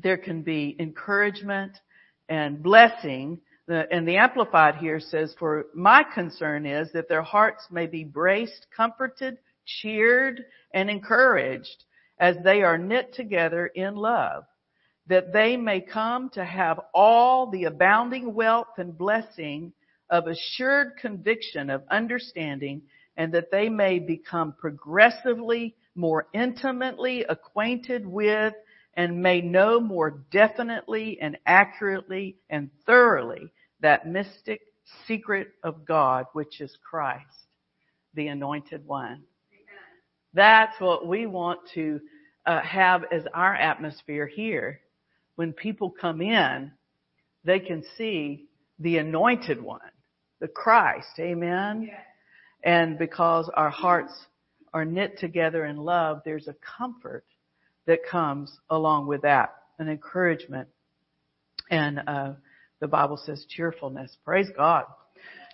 there 0.00 0.16
can 0.16 0.42
be 0.42 0.76
encouragement 0.78 1.72
and 2.28 2.62
blessing. 2.62 3.40
And 3.66 4.06
the 4.06 4.16
Amplified 4.16 4.76
here 4.76 5.00
says, 5.00 5.34
for 5.36 5.66
my 5.74 6.04
concern 6.14 6.66
is 6.66 6.92
that 6.92 7.08
their 7.08 7.22
hearts 7.22 7.64
may 7.68 7.88
be 7.88 8.04
braced, 8.04 8.68
comforted, 8.76 9.38
cheered, 9.66 10.44
and 10.72 10.88
encouraged 10.88 11.82
as 12.20 12.36
they 12.44 12.62
are 12.62 12.78
knit 12.78 13.12
together 13.12 13.66
in 13.66 13.96
love, 13.96 14.44
that 15.06 15.32
they 15.32 15.56
may 15.56 15.80
come 15.80 16.30
to 16.30 16.44
have 16.44 16.80
all 16.94 17.50
the 17.50 17.64
abounding 17.64 18.34
wealth 18.34 18.78
and 18.78 18.96
blessing 18.96 19.72
of 20.10 20.26
assured 20.26 20.92
conviction 21.00 21.70
of 21.70 21.82
understanding 21.90 22.82
and 23.16 23.32
that 23.34 23.50
they 23.50 23.68
may 23.68 23.98
become 23.98 24.52
progressively 24.52 25.74
more 25.94 26.26
intimately 26.32 27.24
acquainted 27.24 28.06
with 28.06 28.54
and 28.94 29.22
may 29.22 29.40
know 29.40 29.80
more 29.80 30.22
definitely 30.30 31.18
and 31.20 31.38
accurately 31.46 32.36
and 32.50 32.70
thoroughly 32.86 33.50
that 33.80 34.06
mystic 34.06 34.60
secret 35.06 35.48
of 35.62 35.84
God, 35.84 36.26
which 36.32 36.60
is 36.60 36.76
Christ, 36.88 37.46
the 38.14 38.28
anointed 38.28 38.86
one. 38.86 39.22
That's 40.34 40.78
what 40.80 41.06
we 41.06 41.26
want 41.26 41.60
to 41.74 42.00
uh, 42.46 42.60
have 42.60 43.04
as 43.12 43.24
our 43.34 43.54
atmosphere 43.54 44.26
here. 44.26 44.80
When 45.36 45.52
people 45.52 45.90
come 45.90 46.20
in, 46.20 46.72
they 47.44 47.60
can 47.60 47.84
see 47.96 48.46
the 48.78 48.98
anointed 48.98 49.62
one, 49.62 49.80
the 50.40 50.48
Christ. 50.48 51.08
Amen. 51.18 51.90
And 52.62 52.98
because 52.98 53.50
our 53.54 53.70
hearts 53.70 54.12
are 54.72 54.84
knit 54.84 55.18
together 55.18 55.64
in 55.64 55.76
love, 55.76 56.22
there's 56.24 56.48
a 56.48 56.54
comfort 56.78 57.24
that 57.86 58.00
comes 58.08 58.56
along 58.70 59.06
with 59.06 59.22
that, 59.22 59.54
an 59.78 59.88
encouragement. 59.88 60.68
And 61.70 62.00
uh, 62.06 62.32
the 62.80 62.88
Bible 62.88 63.16
says 63.16 63.44
cheerfulness. 63.48 64.16
Praise 64.24 64.48
God. 64.56 64.84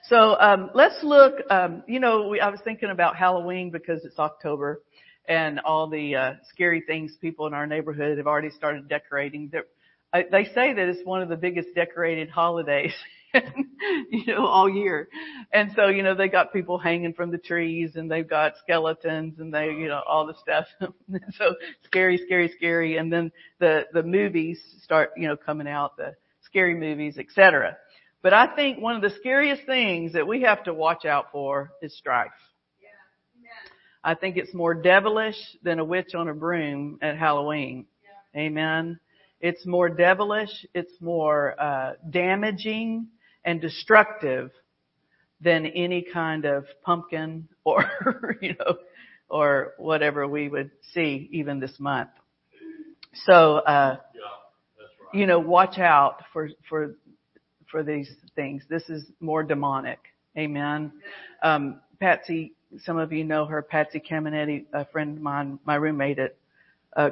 So 0.08 0.38
um, 0.38 0.70
let's 0.74 1.02
look. 1.02 1.34
Um, 1.50 1.82
you 1.86 2.00
know, 2.00 2.28
we, 2.28 2.40
I 2.40 2.48
was 2.48 2.60
thinking 2.64 2.90
about 2.90 3.16
Halloween 3.16 3.70
because 3.70 4.04
it's 4.04 4.18
October, 4.18 4.82
and 5.28 5.60
all 5.60 5.88
the 5.88 6.16
uh, 6.16 6.32
scary 6.50 6.80
things 6.80 7.12
people 7.20 7.46
in 7.46 7.54
our 7.54 7.66
neighborhood 7.66 8.18
have 8.18 8.26
already 8.26 8.50
started 8.50 8.88
decorating. 8.88 9.50
They're, 9.52 9.66
they 10.12 10.44
say 10.46 10.72
that 10.72 10.88
it's 10.88 11.04
one 11.04 11.22
of 11.22 11.28
the 11.28 11.36
biggest 11.36 11.68
decorated 11.74 12.30
holidays 12.30 12.94
you 14.10 14.34
know, 14.34 14.46
all 14.46 14.68
year. 14.68 15.08
And 15.52 15.70
so, 15.76 15.88
you 15.88 16.02
know, 16.02 16.14
they 16.14 16.28
got 16.28 16.52
people 16.52 16.78
hanging 16.78 17.12
from 17.12 17.30
the 17.30 17.38
trees 17.38 17.92
and 17.94 18.10
they've 18.10 18.28
got 18.28 18.54
skeletons 18.62 19.38
and 19.38 19.52
they, 19.52 19.66
you 19.66 19.88
know, 19.88 20.02
all 20.06 20.26
the 20.26 20.34
stuff. 20.40 20.66
so 21.38 21.54
scary, 21.84 22.18
scary, 22.24 22.52
scary. 22.56 22.96
And 22.96 23.12
then 23.12 23.32
the, 23.58 23.86
the 23.92 24.02
movies 24.02 24.60
start, 24.82 25.10
you 25.16 25.28
know, 25.28 25.36
coming 25.36 25.68
out, 25.68 25.96
the 25.96 26.14
scary 26.42 26.74
movies, 26.74 27.18
etc. 27.18 27.76
But 28.22 28.34
I 28.34 28.54
think 28.54 28.80
one 28.80 28.96
of 28.96 29.02
the 29.02 29.16
scariest 29.18 29.64
things 29.66 30.14
that 30.14 30.26
we 30.26 30.42
have 30.42 30.64
to 30.64 30.74
watch 30.74 31.04
out 31.04 31.26
for 31.32 31.72
is 31.82 31.96
strife. 31.96 32.30
I 34.02 34.14
think 34.14 34.36
it's 34.36 34.54
more 34.54 34.74
devilish 34.74 35.36
than 35.62 35.78
a 35.78 35.84
witch 35.84 36.14
on 36.14 36.28
a 36.28 36.34
broom 36.34 36.98
at 37.02 37.18
Halloween. 37.18 37.86
Yeah. 38.34 38.40
Amen. 38.42 39.00
It's 39.40 39.64
more 39.66 39.88
devilish. 39.88 40.66
It's 40.74 40.92
more 41.00 41.60
uh, 41.60 41.92
damaging 42.10 43.08
and 43.44 43.60
destructive 43.60 44.50
than 45.40 45.66
any 45.66 46.02
kind 46.02 46.44
of 46.44 46.64
pumpkin 46.82 47.48
or, 47.64 47.84
you 48.40 48.54
know, 48.58 48.78
or 49.28 49.74
whatever 49.78 50.26
we 50.26 50.48
would 50.48 50.70
see 50.92 51.28
even 51.32 51.60
this 51.60 51.78
month. 51.78 52.10
So, 53.26 53.56
uh, 53.56 53.96
you 55.12 55.26
know, 55.26 55.38
watch 55.38 55.78
out 55.78 56.22
for, 56.32 56.50
for, 56.68 56.96
for 57.70 57.82
these 57.82 58.10
things. 58.36 58.62
This 58.68 58.88
is 58.88 59.04
more 59.20 59.42
demonic. 59.42 59.98
Amen. 60.36 60.92
Um, 61.42 61.80
Patsy, 62.00 62.52
some 62.84 62.98
of 62.98 63.12
you 63.12 63.24
know 63.24 63.46
her, 63.46 63.62
Patsy 63.62 64.00
Caminetti, 64.00 64.66
a 64.72 64.84
friend 64.86 65.16
of 65.16 65.22
mine, 65.22 65.58
my 65.64 65.76
roommate 65.76 66.18
at, 66.18 66.36
uh, 66.96 67.10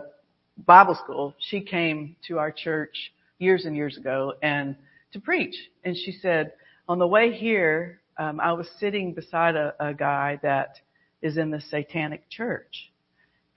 Bible 0.64 0.94
school. 0.94 1.34
She 1.50 1.60
came 1.60 2.16
to 2.28 2.38
our 2.38 2.50
church 2.50 3.12
years 3.38 3.66
and 3.66 3.76
years 3.76 3.96
ago 3.96 4.34
and 4.42 4.76
to 5.12 5.20
preach. 5.20 5.54
And 5.84 5.96
she 5.96 6.12
said, 6.12 6.52
on 6.88 6.98
the 6.98 7.06
way 7.06 7.32
here, 7.32 8.00
um, 8.18 8.40
I 8.40 8.52
was 8.52 8.68
sitting 8.78 9.12
beside 9.12 9.56
a, 9.56 9.74
a 9.80 9.92
guy 9.92 10.38
that 10.42 10.76
is 11.22 11.36
in 11.36 11.50
the 11.50 11.60
satanic 11.60 12.28
church. 12.30 12.90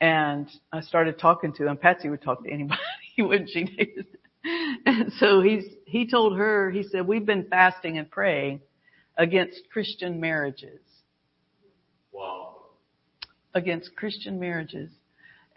And 0.02 0.50
I 0.72 0.82
started 0.82 1.20
talking 1.20 1.54
to 1.54 1.68
him. 1.68 1.78
Patsy 1.78 2.10
would 2.10 2.22
talk 2.22 2.44
to 2.44 2.52
anybody, 2.52 2.80
wouldn't 3.18 3.50
she? 3.50 3.96
and 4.86 5.12
so 5.20 5.42
he's, 5.42 5.66
he 5.86 6.10
told 6.10 6.38
her, 6.38 6.72
he 6.72 6.84
said, 6.84 7.08
we've 7.08 7.26
been 7.26 7.46
fasting 7.50 7.98
and 7.98 8.10
praying 8.10 8.62
against 9.18 9.62
Christian 9.72 10.20
marriages. 10.20 10.80
Against 13.54 13.96
Christian 13.96 14.40
marriages. 14.40 14.90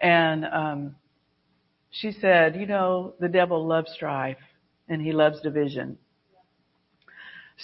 And, 0.01 0.45
um, 0.45 0.97
she 1.91 2.13
said, 2.13 2.57
you 2.57 2.67
know, 2.67 3.15
the 3.21 3.29
devil 3.29 3.67
loves 3.67 3.93
strife 3.93 4.39
and 4.89 5.01
he 5.01 5.13
loves 5.13 5.41
division. 5.43 5.99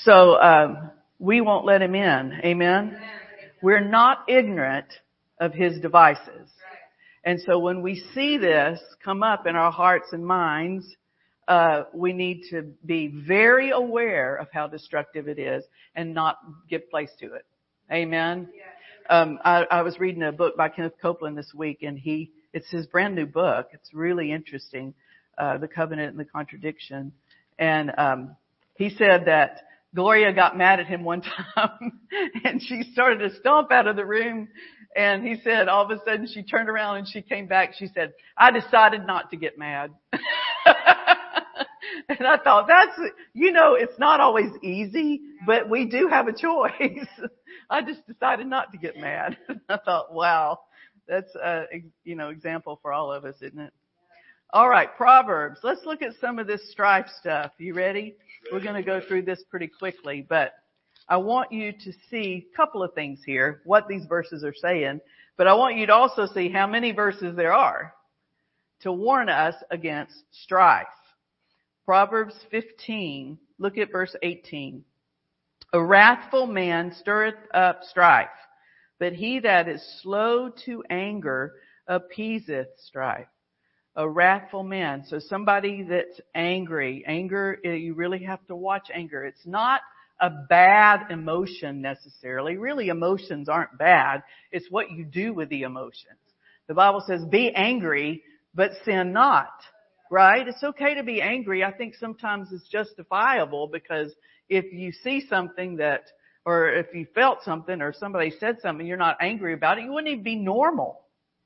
So, 0.04 0.40
um, 0.40 0.90
we 1.18 1.40
won't 1.40 1.64
let 1.64 1.82
him 1.82 1.94
in. 1.94 2.40
Amen. 2.44 2.98
We're 3.62 3.80
not 3.80 4.24
ignorant 4.28 4.86
of 5.40 5.52
his 5.52 5.80
devices. 5.80 6.48
And 7.24 7.40
so 7.44 7.58
when 7.58 7.82
we 7.82 8.02
see 8.14 8.38
this 8.38 8.80
come 9.04 9.22
up 9.22 9.46
in 9.46 9.56
our 9.56 9.72
hearts 9.72 10.08
and 10.12 10.24
minds, 10.24 10.86
uh, 11.48 11.84
we 11.92 12.12
need 12.12 12.42
to 12.50 12.62
be 12.84 13.08
very 13.26 13.70
aware 13.70 14.36
of 14.36 14.48
how 14.52 14.68
destructive 14.68 15.28
it 15.28 15.38
is 15.38 15.64
and 15.94 16.14
not 16.14 16.36
give 16.68 16.88
place 16.90 17.10
to 17.20 17.34
it. 17.34 17.44
Amen. 17.90 18.48
Um, 19.10 19.38
I, 19.42 19.64
I 19.70 19.82
was 19.82 19.98
reading 19.98 20.22
a 20.22 20.32
book 20.32 20.56
by 20.56 20.68
Kenneth 20.68 20.94
Copeland 21.00 21.38
this 21.38 21.52
week, 21.54 21.78
and 21.82 21.98
he 21.98 22.30
it's 22.52 22.70
his 22.70 22.86
brand 22.86 23.14
new 23.14 23.24
book. 23.24 23.68
It's 23.72 23.94
really 23.94 24.32
interesting, 24.32 24.94
uh, 25.38 25.58
the 25.58 25.68
covenant 25.68 26.10
and 26.10 26.20
the 26.20 26.26
contradiction. 26.26 27.12
And 27.58 27.90
um, 27.96 28.36
he 28.74 28.90
said 28.90 29.24
that 29.26 29.62
Gloria 29.94 30.34
got 30.34 30.58
mad 30.58 30.80
at 30.80 30.86
him 30.86 31.04
one 31.04 31.22
time, 31.54 32.00
and 32.44 32.62
she 32.62 32.82
started 32.92 33.20
to 33.20 33.34
stomp 33.36 33.72
out 33.72 33.86
of 33.86 33.96
the 33.96 34.04
room. 34.04 34.48
And 34.94 35.26
he 35.26 35.36
said, 35.42 35.68
all 35.68 35.84
of 35.84 35.90
a 35.90 36.02
sudden, 36.04 36.26
she 36.26 36.42
turned 36.42 36.68
around 36.68 36.98
and 36.98 37.08
she 37.08 37.22
came 37.22 37.46
back. 37.46 37.74
She 37.78 37.88
said, 37.94 38.12
"I 38.36 38.50
decided 38.50 39.06
not 39.06 39.30
to 39.30 39.36
get 39.36 39.58
mad." 39.58 39.90
And 42.08 42.26
I 42.26 42.38
thought 42.38 42.66
that's, 42.68 42.98
you 43.34 43.52
know, 43.52 43.74
it's 43.74 43.98
not 43.98 44.20
always 44.20 44.50
easy, 44.62 45.20
but 45.46 45.68
we 45.68 45.86
do 45.86 46.08
have 46.08 46.26
a 46.26 46.32
choice. 46.32 47.06
I 47.70 47.82
just 47.82 48.06
decided 48.06 48.46
not 48.46 48.72
to 48.72 48.78
get 48.78 48.96
mad. 48.96 49.36
I 49.68 49.78
thought, 49.78 50.12
wow, 50.12 50.60
that's 51.06 51.34
a, 51.34 51.64
you 52.04 52.16
know, 52.16 52.30
example 52.30 52.78
for 52.80 52.92
all 52.92 53.12
of 53.12 53.24
us, 53.24 53.36
isn't 53.40 53.58
it? 53.58 53.72
All 54.50 54.68
right, 54.68 54.88
Proverbs. 54.96 55.60
Let's 55.62 55.84
look 55.84 56.00
at 56.00 56.12
some 56.20 56.38
of 56.38 56.46
this 56.46 56.70
strife 56.70 57.06
stuff. 57.20 57.52
You 57.58 57.74
ready? 57.74 58.14
We're 58.50 58.62
going 58.62 58.76
to 58.76 58.82
go 58.82 59.00
through 59.06 59.22
this 59.22 59.42
pretty 59.50 59.68
quickly, 59.68 60.24
but 60.26 60.52
I 61.08 61.18
want 61.18 61.52
you 61.52 61.72
to 61.72 61.92
see 62.10 62.46
a 62.52 62.56
couple 62.56 62.82
of 62.82 62.94
things 62.94 63.20
here, 63.24 63.60
what 63.64 63.88
these 63.88 64.06
verses 64.06 64.44
are 64.44 64.54
saying, 64.54 65.00
but 65.36 65.46
I 65.46 65.54
want 65.54 65.76
you 65.76 65.86
to 65.86 65.92
also 65.92 66.26
see 66.26 66.48
how 66.48 66.66
many 66.66 66.92
verses 66.92 67.36
there 67.36 67.52
are 67.52 67.94
to 68.80 68.92
warn 68.92 69.28
us 69.28 69.54
against 69.70 70.14
strife. 70.30 70.86
Proverbs 71.84 72.34
15, 72.50 73.38
look 73.58 73.78
at 73.78 73.90
verse 73.90 74.14
18. 74.22 74.84
A 75.74 75.82
wrathful 75.82 76.46
man 76.46 76.92
stirreth 76.92 77.38
up 77.52 77.82
strife, 77.84 78.28
but 78.98 79.12
he 79.12 79.40
that 79.40 79.68
is 79.68 80.00
slow 80.02 80.48
to 80.64 80.82
anger 80.88 81.54
appeaseth 81.86 82.68
strife. 82.78 83.28
A 83.94 84.08
wrathful 84.08 84.62
man. 84.62 85.04
So 85.04 85.18
somebody 85.18 85.82
that's 85.82 86.20
angry. 86.34 87.04
Anger, 87.06 87.58
eh, 87.64 87.72
you 87.72 87.94
really 87.94 88.24
have 88.24 88.46
to 88.46 88.56
watch 88.56 88.88
anger. 88.94 89.24
It's 89.24 89.46
not 89.46 89.82
a 90.20 90.30
bad 90.30 91.10
emotion 91.10 91.82
necessarily. 91.82 92.56
Really 92.56 92.88
emotions 92.88 93.48
aren't 93.48 93.76
bad. 93.76 94.22
It's 94.50 94.70
what 94.70 94.90
you 94.90 95.04
do 95.04 95.34
with 95.34 95.50
the 95.50 95.62
emotions. 95.62 96.18
The 96.66 96.74
Bible 96.74 97.02
says 97.06 97.24
be 97.26 97.52
angry, 97.54 98.22
but 98.54 98.70
sin 98.84 99.12
not 99.12 99.50
right? 100.10 100.46
It's 100.46 100.62
okay 100.62 100.94
to 100.94 101.02
be 101.02 101.20
angry. 101.20 101.62
I 101.64 101.72
think 101.72 101.94
sometimes 101.94 102.48
it's 102.52 102.68
justifiable 102.68 103.68
because 103.68 104.14
if 104.48 104.72
you 104.72 104.92
see 104.92 105.26
something 105.28 105.76
that, 105.76 106.04
or 106.44 106.70
if 106.70 106.86
you 106.94 107.06
felt 107.14 107.42
something 107.42 107.80
or 107.80 107.92
somebody 107.92 108.32
said 108.38 108.60
something, 108.60 108.86
you're 108.86 108.96
not 108.96 109.18
angry 109.20 109.54
about 109.54 109.78
it, 109.78 109.84
you 109.84 109.92
wouldn't 109.92 110.12
even 110.12 110.24
be 110.24 110.36
normal. 110.36 111.00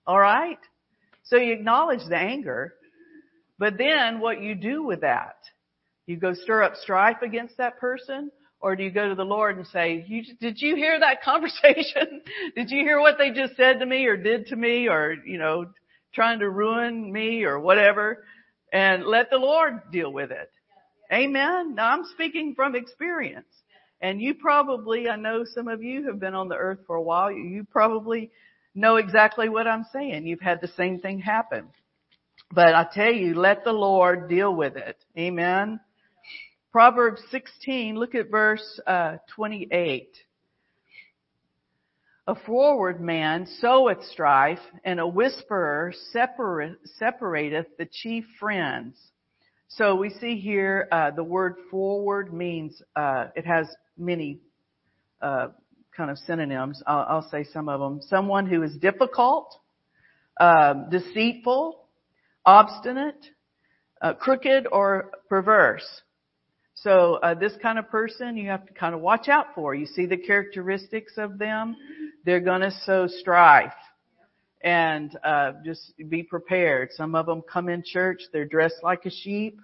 Alright? 0.07 0.59
So 1.25 1.37
you 1.37 1.53
acknowledge 1.53 2.07
the 2.09 2.17
anger, 2.17 2.75
but 3.59 3.79
then 3.79 4.21
what 4.21 4.43
you 4.43 4.55
do 4.55 4.83
with 4.83 5.03
that? 5.03 5.37
You 6.07 6.17
go 6.17 6.35
stir 6.35 6.63
up 6.63 6.77
strife 6.77 7.23
against 7.23 7.57
that 7.59 7.79
person, 7.79 8.31
or 8.61 8.77
do 8.77 8.83
you 8.83 8.91
go 8.91 9.09
to 9.09 9.15
the 9.15 9.25
Lord 9.25 9.57
and 9.57 9.67
say, 9.67 10.05
you, 10.09 10.23
did 10.41 10.61
you 10.61 10.75
hear 10.77 10.99
that 10.99 11.23
conversation? 11.25 12.23
did 12.57 12.71
you 12.71 12.83
hear 12.83 13.01
what 13.01 13.19
they 13.19 13.31
just 13.31 13.57
said 13.57 13.81
to 13.81 13.87
me 13.87 14.07
or 14.07 14.17
did 14.17 14.47
to 14.49 14.57
me 14.57 14.89
or, 14.89 15.17
you 15.25 15.39
know, 15.39 15.67
trying 16.13 16.41
to 16.41 16.51
ruin 16.51 17.13
me 17.13 17.45
or 17.45 17.59
whatever? 17.59 18.25
and 18.73 19.05
let 19.05 19.31
the 19.31 19.37
Lord 19.37 19.91
deal 19.93 20.13
with 20.13 20.31
it. 20.31 20.51
Amen. 21.13 21.75
Now 21.75 21.91
I'm 21.91 22.05
speaking 22.13 22.55
from 22.55 22.75
experience. 22.75 23.47
And 24.01 24.21
you 24.21 24.35
probably, 24.35 25.09
I 25.09 25.17
know 25.17 25.45
some 25.45 25.69
of 25.69 25.83
you 25.83 26.07
have 26.09 26.19
been 26.19 26.35
on 26.35 26.49
the 26.49 26.57
earth 26.57 26.81
for 26.87 26.97
a 26.97 27.03
while, 27.03 27.31
you 27.31 27.65
probably 27.71 28.31
know 28.75 28.97
exactly 28.97 29.49
what 29.49 29.69
I'm 29.69 29.85
saying. 29.93 30.27
You've 30.27 30.41
had 30.41 30.61
the 30.61 30.69
same 30.69 30.99
thing 31.01 31.21
happen. 31.21 31.69
But 32.51 32.75
I 32.75 32.87
tell 32.93 33.13
you, 33.13 33.35
let 33.35 33.65
the 33.65 33.73
Lord 33.73 34.29
deal 34.29 34.55
with 34.55 34.77
it. 34.77 34.97
Amen. 35.17 35.81
Proverbs 36.73 37.23
16, 37.31 37.97
look 37.97 38.15
at 38.15 38.31
verse 38.31 38.81
uh, 38.87 39.19
28. 39.37 40.09
A 42.27 42.35
forward 42.35 43.01
man 43.01 43.47
soweth 43.61 44.03
strife, 44.05 44.61
and 44.85 44.99
a 44.99 45.07
whisperer 45.07 45.93
separateth 46.13 47.67
the 47.79 47.89
chief 47.91 48.25
friends. 48.41 48.97
So 49.77 49.95
we 49.95 50.11
see 50.11 50.37
here 50.37 50.87
uh, 50.93 51.13
the 51.13 51.25
word 51.25 51.57
forward 51.71 52.31
means 52.31 52.83
uh, 52.95 53.29
it 53.35 53.47
has 53.47 53.67
many 53.97 54.41
uh, 55.23 55.49
kind 55.97 56.11
of 56.11 56.19
synonyms. 56.19 56.83
I'll, 56.87 57.07
I'll, 57.09 57.29
say 57.31 57.45
some 57.55 57.71
of 57.71 57.81
them. 57.81 58.03
Someone 58.03 58.45
who 58.47 58.63
is 58.65 58.77
difficult, 58.77 59.55
um, 60.39 60.91
deceitful, 60.91 61.87
obstinate, 62.45 63.25
uh, 64.03 64.13
crooked, 64.13 64.67
or 64.71 65.11
perverse. 65.31 66.03
So 66.75 67.15
uh, 67.15 67.33
this 67.33 67.55
kind 67.63 67.79
of 67.79 67.89
person 67.89 68.37
you 68.37 68.51
have 68.51 68.67
to 68.67 68.75
kind 68.75 68.95
of 68.95 69.01
watch 69.01 69.31
out 69.31 69.55
for. 69.55 69.75
You 69.75 69.87
see 69.87 70.05
the 70.05 70.19
characteristics 70.19 71.15
of 71.17 71.39
them. 71.39 71.77
They're 72.27 72.41
going 72.41 72.61
to 72.61 72.73
sow 72.85 73.07
strife, 73.07 73.73
and 74.63 75.17
uh, 75.25 75.53
just 75.65 75.93
be 76.09 76.23
prepared. 76.23 76.91
Some 76.93 77.15
of 77.15 77.27
them 77.27 77.43
come 77.43 77.69
in 77.69 77.83
church. 77.85 78.23
They're 78.33 78.45
dressed 78.45 78.83
like 78.83 79.07
a 79.07 79.11
sheep, 79.11 79.61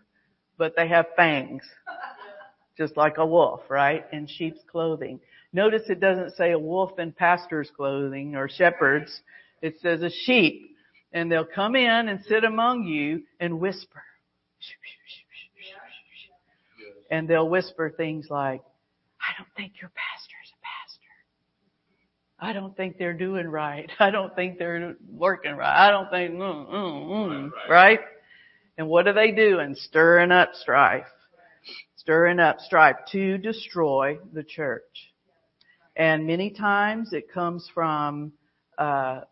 but 0.57 0.75
they 0.77 0.89
have 0.89 1.07
fangs, 1.17 1.63
just 2.77 2.97
like 2.97 3.19
a 3.19 3.27
wolf, 3.27 3.63
right? 3.69 4.05
In 4.13 4.27
sheep's 4.27 4.61
clothing. 4.71 5.21
Notice 5.53 5.83
it 5.89 6.01
doesn't 6.01 6.37
say 6.37 6.53
a 6.53 6.59
wolf 6.59 6.99
in 6.99 7.13
pastor's 7.13 7.71
clothing 7.75 8.37
or 8.37 8.49
shepherds. 8.49 9.21
It 9.63 9.77
says 9.81 10.03
a 10.03 10.11
sheep, 10.11 10.77
and 11.13 11.31
they'll 11.31 11.47
come 11.47 11.75
in 11.75 12.09
and 12.09 12.21
sit 12.29 12.45
among 12.45 12.85
you 12.85 13.23
and 13.41 13.61
whisper 13.61 14.03
and 17.11 17.29
they'll 17.29 17.49
whisper 17.49 17.91
things 17.91 18.27
like, 18.31 18.63
I 19.21 19.33
don't 19.39 19.49
think 19.57 19.75
you're." 19.81 19.91
pastor. 19.91 20.08
I 22.41 22.53
don't 22.53 22.77
think 22.77 22.99
they're 22.99 23.15
doing 23.15 23.49
right. 23.49 23.91
I 23.99 24.11
don't 24.11 24.35
think 24.35 24.59
they're 24.59 24.97
working 25.11 25.57
right. 25.57 25.89
I 25.89 25.91
don't 25.91 26.09
think, 26.11 26.35
mm, 26.35 26.69
mm, 26.71 27.09
mm, 27.09 27.51
right? 27.69 28.01
And 28.77 28.89
what 28.89 29.09
are 29.09 29.13
they 29.13 29.33
doing? 29.33 29.75
Stirring 29.75 30.31
up 30.31 30.55
strife. 30.55 31.07
Stirring 31.97 32.39
up 32.39 32.61
strife 32.61 32.97
to 33.13 33.39
destroy 33.39 34.19
the 34.33 34.45
church. 34.45 35.13
And 35.97 36.27
many 36.27 36.51
times 36.51 37.13
it 37.13 37.31
comes 37.31 37.69
from, 37.75 38.33
uh, 38.79 39.23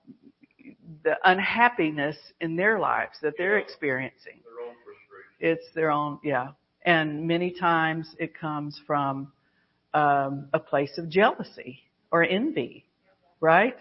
the 1.05 1.17
unhappiness 1.25 2.17
in 2.41 2.57
their 2.57 2.79
lives 2.81 3.19
that 3.23 3.35
they're 3.39 3.59
experiencing. 3.59 4.41
It's 5.39 5.65
their 5.75 5.91
own, 5.91 6.19
yeah. 6.25 6.49
And 6.85 7.27
many 7.27 7.53
times 7.53 8.15
it 8.19 8.35
comes 8.35 8.81
from 8.87 9.33
um, 9.95 10.49
a 10.53 10.59
place 10.59 10.99
of 10.99 11.09
jealousy 11.09 11.81
or 12.11 12.25
envy, 12.25 12.85
right? 13.41 13.77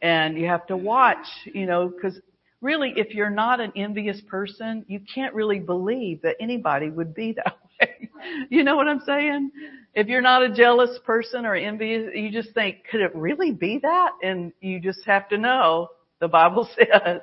And 0.00 0.38
you 0.38 0.46
have 0.46 0.66
to 0.68 0.76
watch, 0.76 1.26
you 1.46 1.66
know, 1.66 1.88
because 1.88 2.18
really, 2.60 2.92
if 2.96 3.14
you're 3.14 3.30
not 3.30 3.60
an 3.60 3.72
envious 3.76 4.20
person, 4.28 4.84
you 4.88 5.00
can't 5.12 5.34
really 5.34 5.58
believe 5.58 6.22
that 6.22 6.36
anybody 6.40 6.90
would 6.90 7.14
be 7.14 7.32
that 7.36 7.58
way. 7.80 8.10
you 8.50 8.64
know 8.64 8.76
what 8.76 8.88
I'm 8.88 9.00
saying? 9.06 9.50
If 9.94 10.06
you're 10.06 10.22
not 10.22 10.42
a 10.42 10.54
jealous 10.54 10.98
person 11.04 11.44
or 11.44 11.54
envious, 11.54 12.10
you 12.14 12.30
just 12.30 12.54
think, 12.54 12.84
could 12.90 13.00
it 13.00 13.14
really 13.14 13.52
be 13.52 13.80
that? 13.82 14.10
And 14.22 14.52
you 14.60 14.80
just 14.80 15.04
have 15.06 15.28
to 15.30 15.38
know, 15.38 15.88
the 16.20 16.28
Bible 16.28 16.68
says, 16.76 17.22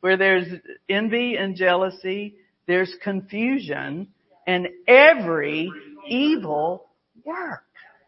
where 0.00 0.16
there's 0.16 0.46
envy 0.88 1.36
and 1.36 1.56
jealousy, 1.56 2.36
there's 2.66 2.94
confusion, 3.02 4.08
and 4.46 4.68
every 4.86 5.70
evil 6.08 6.90
work. 7.24 7.65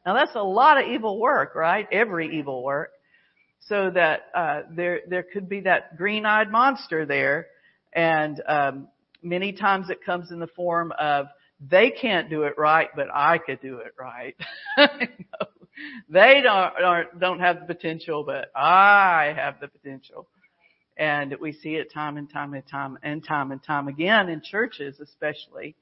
Now 0.09 0.15
that's 0.15 0.37
a 0.37 0.43
lot 0.43 0.83
of 0.83 0.89
evil 0.89 1.19
work, 1.21 1.55
right? 1.55 1.87
Every 1.93 2.39
evil 2.39 2.65
work. 2.65 2.93
So 3.67 3.91
that 3.91 4.21
uh, 4.35 4.63
there 4.75 5.01
there 5.07 5.23
could 5.23 5.51
be 5.51 5.61
that 5.61 5.99
green-eyed 5.99 6.51
monster 6.51 7.05
there, 7.05 7.49
and 7.93 8.43
um, 8.49 8.89
many 9.23 9.53
times 9.53 9.91
it 9.91 10.03
comes 10.03 10.31
in 10.31 10.39
the 10.39 10.47
form 10.47 10.95
of 10.99 11.27
they 11.61 11.91
can't 11.91 12.31
do 12.31 12.45
it 12.45 12.55
right, 12.57 12.89
but 12.97 13.09
I 13.13 13.37
could 13.37 13.61
do 13.61 13.81
it 13.81 13.93
right. 14.01 14.35
they 16.09 16.41
don't, 16.43 17.21
don't 17.21 17.41
have 17.41 17.61
the 17.61 17.75
potential, 17.75 18.25
but 18.25 18.51
I 18.57 19.35
have 19.37 19.61
the 19.61 19.69
potential. 19.69 20.27
And 20.97 21.37
we 21.39 21.53
see 21.53 21.75
it 21.75 21.93
time 21.93 22.17
and 22.17 22.33
time 22.33 22.55
and 22.55 22.67
time 22.67 22.99
and 23.03 23.23
time 23.23 23.53
and 23.53 23.63
time 23.63 23.89
again 23.89 24.31
in 24.31 24.41
churches 24.41 25.01
especially. 25.01 25.77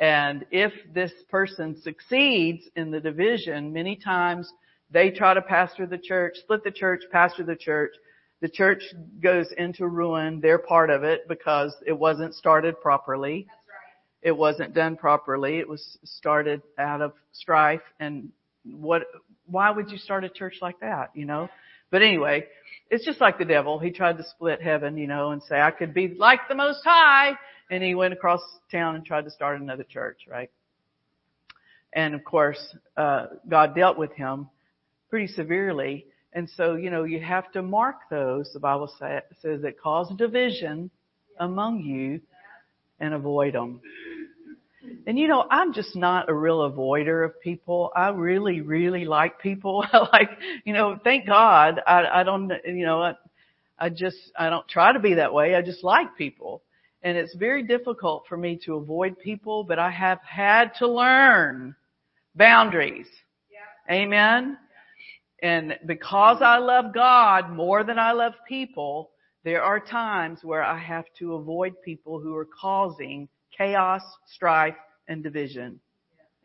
And 0.00 0.46
if 0.50 0.72
this 0.94 1.12
person 1.28 1.80
succeeds 1.80 2.64
in 2.76 2.90
the 2.90 3.00
division, 3.00 3.72
many 3.72 3.96
times 3.96 4.52
they 4.90 5.10
try 5.10 5.34
to 5.34 5.42
pastor 5.42 5.86
the 5.86 5.98
church, 5.98 6.36
split 6.38 6.62
the 6.64 6.70
church, 6.70 7.02
pastor 7.10 7.44
the 7.44 7.56
church. 7.56 7.92
The 8.40 8.48
church 8.48 8.82
goes 9.20 9.48
into 9.56 9.86
ruin. 9.88 10.40
They're 10.40 10.58
part 10.58 10.90
of 10.90 11.02
it 11.02 11.26
because 11.28 11.74
it 11.84 11.92
wasn't 11.98 12.34
started 12.34 12.80
properly. 12.80 13.46
Right. 13.48 14.28
It 14.28 14.36
wasn't 14.36 14.74
done 14.74 14.96
properly. 14.96 15.58
It 15.58 15.68
was 15.68 15.98
started 16.04 16.62
out 16.78 17.00
of 17.00 17.12
strife 17.32 17.82
and 17.98 18.30
what, 18.64 19.02
why 19.46 19.70
would 19.70 19.90
you 19.90 19.98
start 19.98 20.24
a 20.24 20.28
church 20.28 20.58
like 20.62 20.78
that, 20.80 21.10
you 21.14 21.24
know? 21.24 21.48
But 21.90 22.02
anyway, 22.02 22.46
it's 22.90 23.04
just 23.04 23.20
like 23.20 23.38
the 23.38 23.44
devil. 23.44 23.78
He 23.78 23.90
tried 23.90 24.18
to 24.18 24.24
split 24.24 24.62
heaven, 24.62 24.96
you 24.96 25.06
know, 25.06 25.30
and 25.30 25.42
say, 25.42 25.60
I 25.60 25.70
could 25.70 25.94
be 25.94 26.14
like 26.16 26.40
the 26.48 26.54
most 26.54 26.80
high. 26.84 27.32
And 27.70 27.82
he 27.82 27.94
went 27.94 28.14
across 28.14 28.40
town 28.70 28.96
and 28.96 29.04
tried 29.04 29.24
to 29.24 29.30
start 29.30 29.60
another 29.60 29.84
church, 29.84 30.22
right? 30.28 30.50
And 31.92 32.14
of 32.14 32.24
course, 32.24 32.76
uh, 32.96 33.26
God 33.48 33.74
dealt 33.74 33.98
with 33.98 34.12
him 34.12 34.48
pretty 35.10 35.26
severely. 35.26 36.06
And 36.32 36.48
so, 36.56 36.76
you 36.76 36.90
know, 36.90 37.04
you 37.04 37.20
have 37.20 37.50
to 37.52 37.62
mark 37.62 37.96
those, 38.10 38.50
the 38.52 38.60
Bible 38.60 38.90
say, 38.98 39.20
says 39.40 39.62
that 39.62 39.80
cause 39.80 40.12
division 40.16 40.90
among 41.38 41.80
you 41.80 42.20
and 43.00 43.14
avoid 43.14 43.54
them. 43.54 43.80
And 45.06 45.18
you 45.18 45.28
know, 45.28 45.44
I'm 45.50 45.72
just 45.72 45.96
not 45.96 46.28
a 46.28 46.34
real 46.34 46.70
avoider 46.70 47.24
of 47.24 47.40
people. 47.40 47.90
I 47.94 48.10
really, 48.10 48.60
really 48.60 49.04
like 49.04 49.40
people. 49.40 49.84
I 49.92 49.98
like, 50.12 50.30
you 50.64 50.72
know, 50.72 50.98
thank 51.02 51.26
God. 51.26 51.80
I, 51.86 52.20
I 52.20 52.22
don't, 52.22 52.52
you 52.66 52.84
know, 52.84 53.02
I, 53.02 53.14
I 53.78 53.88
just, 53.88 54.18
I 54.38 54.50
don't 54.50 54.68
try 54.68 54.92
to 54.92 54.98
be 54.98 55.14
that 55.14 55.32
way. 55.32 55.54
I 55.54 55.62
just 55.62 55.82
like 55.82 56.16
people. 56.16 56.62
And 57.02 57.16
it's 57.16 57.34
very 57.36 57.62
difficult 57.62 58.24
for 58.28 58.36
me 58.36 58.58
to 58.64 58.74
avoid 58.74 59.18
people, 59.18 59.64
but 59.64 59.78
I 59.78 59.90
have 59.90 60.18
had 60.26 60.72
to 60.78 60.88
learn 60.88 61.76
boundaries. 62.34 63.06
Yeah. 63.50 63.94
Amen. 63.94 64.58
And 65.42 65.78
because 65.86 66.38
I 66.42 66.58
love 66.58 66.92
God 66.92 67.50
more 67.50 67.84
than 67.84 67.98
I 67.98 68.12
love 68.12 68.32
people, 68.48 69.10
there 69.44 69.62
are 69.62 69.78
times 69.78 70.40
where 70.42 70.64
I 70.64 70.78
have 70.78 71.04
to 71.20 71.34
avoid 71.34 71.80
people 71.84 72.20
who 72.20 72.34
are 72.34 72.48
causing 72.60 73.28
chaos, 73.56 74.02
strife, 74.26 74.74
and 75.06 75.22
division. 75.22 75.80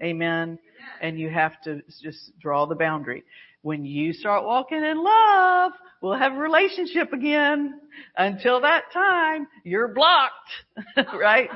Amen. 0.03 0.59
And 1.01 1.19
you 1.19 1.29
have 1.29 1.61
to 1.63 1.81
just 2.01 2.31
draw 2.39 2.65
the 2.65 2.75
boundary. 2.75 3.23
When 3.61 3.85
you 3.85 4.11
start 4.13 4.43
walking 4.43 4.83
in 4.83 5.01
love, 5.01 5.71
we'll 6.01 6.17
have 6.17 6.33
a 6.33 6.37
relationship 6.37 7.13
again. 7.13 7.79
Until 8.17 8.61
that 8.61 8.91
time, 8.91 9.47
you're 9.63 9.87
blocked, 9.87 10.51
right? 11.15 11.49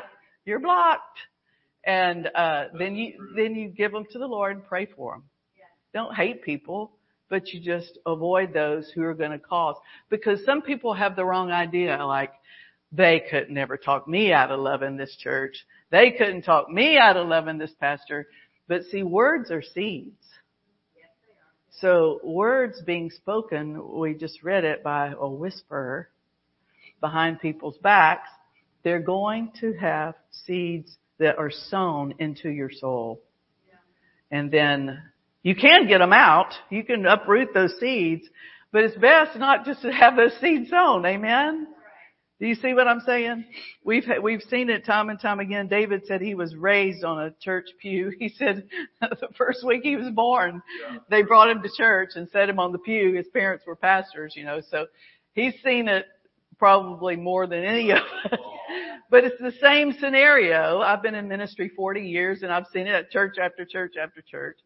You're 0.45 0.59
blocked. 0.59 1.19
And, 1.83 2.29
uh, 2.33 2.65
then 2.77 2.95
you, 2.95 3.13
then 3.35 3.55
you 3.55 3.69
give 3.69 3.91
them 3.91 4.05
to 4.11 4.19
the 4.19 4.27
Lord 4.27 4.55
and 4.55 4.65
pray 4.65 4.85
for 4.85 5.13
them. 5.13 5.23
Don't 5.93 6.15
hate 6.15 6.43
people 6.43 6.91
but 7.29 7.49
you 7.49 7.59
just 7.59 7.97
avoid 8.05 8.53
those 8.53 8.89
who 8.93 9.03
are 9.03 9.13
going 9.13 9.31
to 9.31 9.39
cause. 9.39 9.75
Because 10.09 10.43
some 10.45 10.61
people 10.61 10.93
have 10.93 11.15
the 11.15 11.25
wrong 11.25 11.51
idea, 11.51 12.05
like, 12.05 12.31
they 12.91 13.21
could 13.29 13.49
never 13.49 13.75
talk 13.75 14.07
me 14.07 14.31
out 14.31 14.51
of 14.51 14.59
loving 14.59 14.95
this 14.95 15.15
church. 15.19 15.65
They 15.89 16.11
couldn't 16.11 16.43
talk 16.43 16.69
me 16.69 16.97
out 16.97 17.17
of 17.17 17.27
loving 17.27 17.57
this 17.57 17.73
pastor. 17.79 18.27
But 18.67 18.83
see, 18.85 19.03
words 19.03 19.51
are 19.51 19.63
seeds. 19.63 20.23
So 21.79 22.19
words 22.23 22.81
being 22.85 23.11
spoken, 23.11 23.99
we 23.99 24.15
just 24.15 24.43
read 24.43 24.65
it 24.65 24.83
by 24.83 25.13
a 25.17 25.29
whisperer 25.29 26.09
behind 26.99 27.39
people's 27.39 27.77
backs, 27.77 28.29
they're 28.83 28.99
going 28.99 29.51
to 29.61 29.73
have 29.73 30.15
seeds 30.31 30.97
that 31.19 31.37
are 31.37 31.51
sown 31.51 32.13
into 32.19 32.49
your 32.49 32.71
soul. 32.71 33.21
And 34.31 34.51
then 34.51 35.01
you 35.43 35.55
can 35.55 35.87
get 35.87 35.99
them 35.99 36.13
out. 36.13 36.53
You 36.69 36.83
can 36.83 37.05
uproot 37.05 37.53
those 37.53 37.73
seeds, 37.79 38.27
but 38.71 38.83
it's 38.83 38.97
best 38.97 39.37
not 39.37 39.65
just 39.65 39.81
to 39.83 39.91
have 39.91 40.15
those 40.15 40.35
seeds 40.41 40.69
sown. 40.69 41.05
Amen. 41.05 41.67
Do 42.39 42.45
you 42.45 42.53
see 42.53 42.75
what 42.75 42.87
I'm 42.87 42.99
saying? 42.99 43.45
We've 43.83 44.05
we've 44.21 44.43
seen 44.43 44.69
it 44.69 44.85
time 44.85 45.09
and 45.09 45.19
time 45.19 45.39
again. 45.39 45.67
David 45.67 46.03
said 46.05 46.21
he 46.21 46.35
was 46.35 46.55
raised 46.55 47.03
on 47.03 47.23
a 47.23 47.31
church 47.41 47.65
pew. 47.81 48.11
He 48.19 48.29
said 48.29 48.67
the 49.01 49.29
first 49.37 49.65
week 49.65 49.81
he 49.83 49.95
was 49.95 50.09
born, 50.11 50.61
yeah. 50.81 50.97
they 51.09 51.23
brought 51.23 51.49
him 51.49 51.63
to 51.63 51.69
church 51.75 52.11
and 52.15 52.29
set 52.29 52.49
him 52.49 52.59
on 52.59 52.71
the 52.71 52.77
pew. 52.77 53.15
His 53.15 53.27
parents 53.29 53.65
were 53.65 53.75
pastors, 53.75 54.33
you 54.35 54.45
know, 54.45 54.61
so 54.69 54.85
he's 55.33 55.53
seen 55.63 55.87
it 55.87 56.05
probably 56.59 57.15
more 57.15 57.47
than 57.47 57.63
any 57.63 57.91
of 57.91 57.99
us. 57.99 58.39
but 59.09 59.23
it's 59.23 59.39
the 59.39 59.53
same 59.61 59.93
scenario. 59.99 60.79
I've 60.79 61.01
been 61.01 61.15
in 61.15 61.27
ministry 61.27 61.71
40 61.75 62.01
years 62.01 62.43
and 62.43 62.51
I've 62.51 62.67
seen 62.73 62.87
it 62.87 62.93
at 62.93 63.11
church 63.11 63.37
after 63.41 63.65
church 63.65 63.93
after 64.01 64.21
church. 64.21 64.57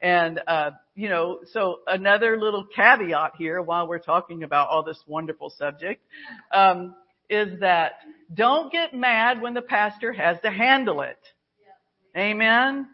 And, 0.00 0.40
uh, 0.46 0.70
you 0.94 1.08
know, 1.08 1.40
so 1.52 1.78
another 1.86 2.38
little 2.38 2.64
caveat 2.64 3.32
here 3.36 3.60
while 3.60 3.88
we're 3.88 3.98
talking 3.98 4.44
about 4.44 4.68
all 4.68 4.84
this 4.84 5.02
wonderful 5.06 5.50
subject, 5.50 6.02
um, 6.52 6.94
is 7.30 7.60
that 7.60 7.92
don't 8.32 8.72
get 8.72 8.94
mad 8.94 9.40
when 9.40 9.54
the 9.54 9.62
pastor 9.62 10.12
has 10.12 10.38
to 10.42 10.50
handle 10.50 11.02
it. 11.02 11.18
Amen. 12.16 12.88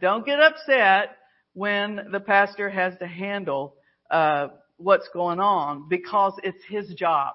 Don't 0.00 0.26
get 0.26 0.40
upset 0.40 1.16
when 1.52 2.08
the 2.10 2.20
pastor 2.20 2.68
has 2.68 2.98
to 2.98 3.06
handle, 3.06 3.74
uh, 4.10 4.48
what's 4.76 5.08
going 5.12 5.40
on 5.40 5.88
because 5.88 6.34
it's 6.42 6.62
his 6.68 6.92
job. 6.94 7.34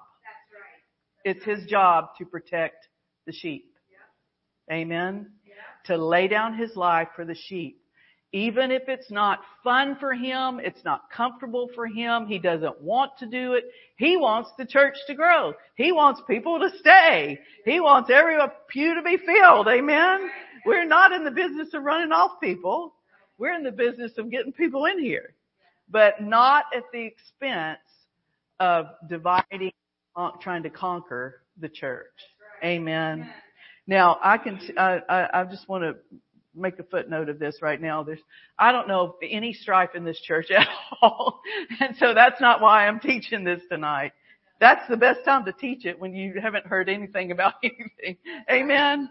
It's 1.24 1.44
his 1.44 1.66
job 1.66 2.10
to 2.18 2.24
protect 2.24 2.86
the 3.26 3.32
sheep. 3.32 3.66
Amen. 4.70 5.32
To 5.86 5.96
lay 5.96 6.28
down 6.28 6.56
his 6.56 6.76
life 6.76 7.08
for 7.16 7.24
the 7.24 7.34
sheep. 7.34 7.79
Even 8.32 8.70
if 8.70 8.82
it's 8.88 9.10
not 9.10 9.40
fun 9.64 9.96
for 9.98 10.14
him, 10.14 10.60
it's 10.60 10.84
not 10.84 11.10
comfortable 11.10 11.68
for 11.74 11.86
him, 11.86 12.26
he 12.26 12.38
doesn't 12.38 12.80
want 12.80 13.10
to 13.18 13.26
do 13.26 13.54
it, 13.54 13.64
he 13.96 14.16
wants 14.16 14.50
the 14.56 14.64
church 14.64 14.94
to 15.08 15.14
grow. 15.14 15.52
He 15.74 15.90
wants 15.90 16.22
people 16.28 16.60
to 16.60 16.70
stay. 16.78 17.40
He 17.64 17.80
wants 17.80 18.08
every 18.08 18.38
pew 18.68 18.94
to 18.94 19.02
be 19.02 19.16
filled. 19.16 19.66
Amen? 19.66 20.30
We're 20.64 20.84
not 20.84 21.12
in 21.12 21.24
the 21.24 21.30
business 21.30 21.74
of 21.74 21.82
running 21.82 22.12
off 22.12 22.40
people. 22.40 22.94
We're 23.36 23.54
in 23.54 23.64
the 23.64 23.72
business 23.72 24.12
of 24.16 24.30
getting 24.30 24.52
people 24.52 24.84
in 24.84 25.00
here. 25.00 25.34
But 25.90 26.22
not 26.22 26.66
at 26.74 26.84
the 26.92 27.02
expense 27.02 27.80
of 28.60 28.86
dividing, 29.08 29.72
uh, 30.14 30.30
trying 30.40 30.62
to 30.62 30.70
conquer 30.70 31.42
the 31.58 31.68
church. 31.68 32.12
Amen. 32.62 33.28
Now 33.86 34.18
I 34.22 34.38
can, 34.38 34.60
I, 34.78 35.44
just 35.50 35.68
want 35.68 35.82
to 35.82 35.96
make 36.54 36.78
a 36.78 36.84
footnote 36.84 37.28
of 37.28 37.38
this 37.38 37.62
right 37.62 37.80
now. 37.80 38.02
There's, 38.02 38.20
I 38.58 38.72
don't 38.72 38.88
know 38.88 39.16
any 39.22 39.52
strife 39.52 39.94
in 39.94 40.04
this 40.04 40.20
church 40.20 40.50
at 40.56 40.68
all. 41.00 41.40
And 41.80 41.96
so 41.96 42.14
that's 42.14 42.40
not 42.40 42.60
why 42.60 42.86
I'm 42.86 43.00
teaching 43.00 43.44
this 43.44 43.62
tonight. 43.70 44.12
That's 44.60 44.86
the 44.88 44.96
best 44.96 45.24
time 45.24 45.46
to 45.46 45.52
teach 45.52 45.86
it 45.86 45.98
when 45.98 46.14
you 46.14 46.34
haven't 46.40 46.66
heard 46.66 46.90
anything 46.90 47.32
about 47.32 47.54
anything. 47.64 48.18
Amen. 48.50 49.08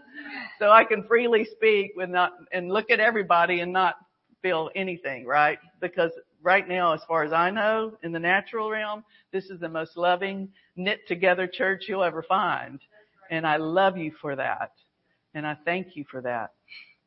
So 0.60 0.70
I 0.70 0.84
can 0.84 1.02
freely 1.04 1.44
speak 1.44 1.92
with 1.96 2.08
not, 2.08 2.32
and 2.52 2.70
look 2.70 2.90
at 2.90 3.00
everybody 3.00 3.60
and 3.60 3.72
not 3.72 3.96
feel 4.42 4.70
anything, 4.76 5.26
right? 5.26 5.58
Because 5.80 6.12
right 6.40 6.68
now, 6.68 6.94
as 6.94 7.00
far 7.08 7.24
as 7.24 7.32
I 7.32 7.50
know, 7.50 7.94
in 8.04 8.12
the 8.12 8.18
natural 8.18 8.70
realm, 8.70 9.04
this 9.32 9.46
is 9.46 9.58
the 9.60 9.68
most 9.68 9.96
loving, 9.96 10.48
knit 10.76 11.06
together 11.08 11.48
church 11.48 11.84
you'll 11.88 12.04
ever 12.04 12.22
find. 12.22 12.78
And 13.30 13.46
I 13.46 13.56
love 13.56 13.98
you 13.98 14.12
for 14.20 14.36
that. 14.36 14.72
And 15.34 15.46
I 15.46 15.56
thank 15.64 15.96
you 15.96 16.04
for 16.10 16.20
that. 16.22 16.52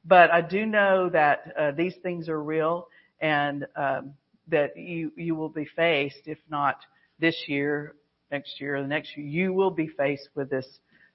But 0.06 0.32
I 0.32 0.42
do 0.42 0.66
know 0.66 1.10
that 1.10 1.54
uh, 1.58 1.72
these 1.72 1.96
things 2.04 2.28
are 2.28 2.42
real 2.42 2.88
and 3.22 3.66
um, 3.76 4.14
that 4.50 4.78
you 4.78 5.12
you 5.16 5.36
will 5.36 5.50
be 5.50 5.66
faced, 5.66 6.22
if 6.26 6.40
not 6.50 6.78
this 7.20 7.36
year, 7.48 7.96
next 8.32 8.60
year, 8.60 8.82
the 8.82 8.88
next 8.88 9.16
year, 9.16 9.26
you 9.26 9.54
will 9.54 9.72
be 9.72 9.88
faced 9.88 10.28
with 10.36 10.50
this 10.50 10.68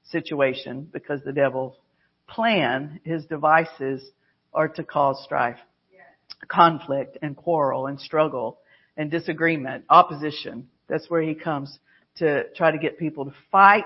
situation 0.05 0.89
because 0.91 1.21
the 1.25 1.33
devil's 1.33 1.77
plan, 2.27 3.01
his 3.05 3.27
devices, 3.27 4.11
are 4.55 4.69
to 4.69 4.83
cause 4.83 5.23
strife, 5.23 5.59
conflict, 6.49 7.19
and 7.21 7.37
quarrel, 7.37 7.87
and 7.89 8.01
struggle, 8.01 8.59
and 8.97 9.11
disagreement, 9.11 9.85
opposition. 9.91 10.67
That's 10.89 11.11
where 11.11 11.21
he 11.21 11.35
comes 11.35 11.79
to 12.17 12.45
try 12.55 12.71
to 12.71 12.79
get 12.79 12.99
people 12.99 13.27
to 13.27 13.35
fight 13.53 13.85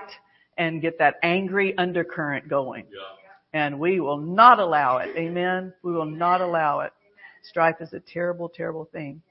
and 0.57 0.81
get 0.81 0.99
that 0.99 1.15
angry 1.23 1.77
undercurrent 1.77 2.47
going. 2.47 2.85
Yeah 2.89 3.22
and 3.53 3.79
we 3.79 3.99
will 3.99 4.17
not 4.17 4.59
allow 4.59 4.97
it. 4.97 5.15
Amen. 5.15 5.73
We 5.83 5.93
will 5.93 6.05
not 6.05 6.41
allow 6.41 6.81
it. 6.81 6.91
Strife 7.43 7.75
is 7.81 7.93
a 7.93 7.99
terrible, 7.99 8.49
terrible 8.49 8.85
thing. 8.91 9.21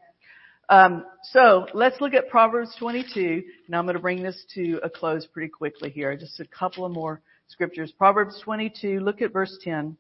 Um, 0.69 1.05
so 1.25 1.67
let's 1.75 2.01
look 2.01 2.15
at 2.15 2.29
Proverbs 2.29 2.75
22. 2.79 3.43
Now 3.69 3.79
I'm 3.79 3.85
going 3.85 3.97
to 3.97 4.03
bring 4.03 4.23
this 4.23 4.45
to 4.55 4.81
a 4.83 4.89
close 4.89 5.27
pretty 5.27 5.49
quickly 5.49 5.91
here. 5.91 6.17
Just 6.17 6.41
a 6.41 6.47
couple 6.47 6.85
of 6.85 6.93
more 6.93 7.21
scriptures. 7.49 7.93
Proverbs 7.97 8.41
22. 8.43 9.01
Look 9.01 9.21
at 9.21 9.33
verse 9.33 9.59
10. 9.63 9.97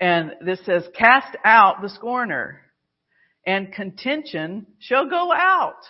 And 0.00 0.32
this 0.44 0.64
says, 0.64 0.88
"Cast 0.94 1.36
out 1.44 1.82
the 1.82 1.88
scorner." 1.88 2.62
and 3.48 3.72
contention 3.72 4.66
shall 4.78 5.08
go 5.08 5.32
out. 5.32 5.80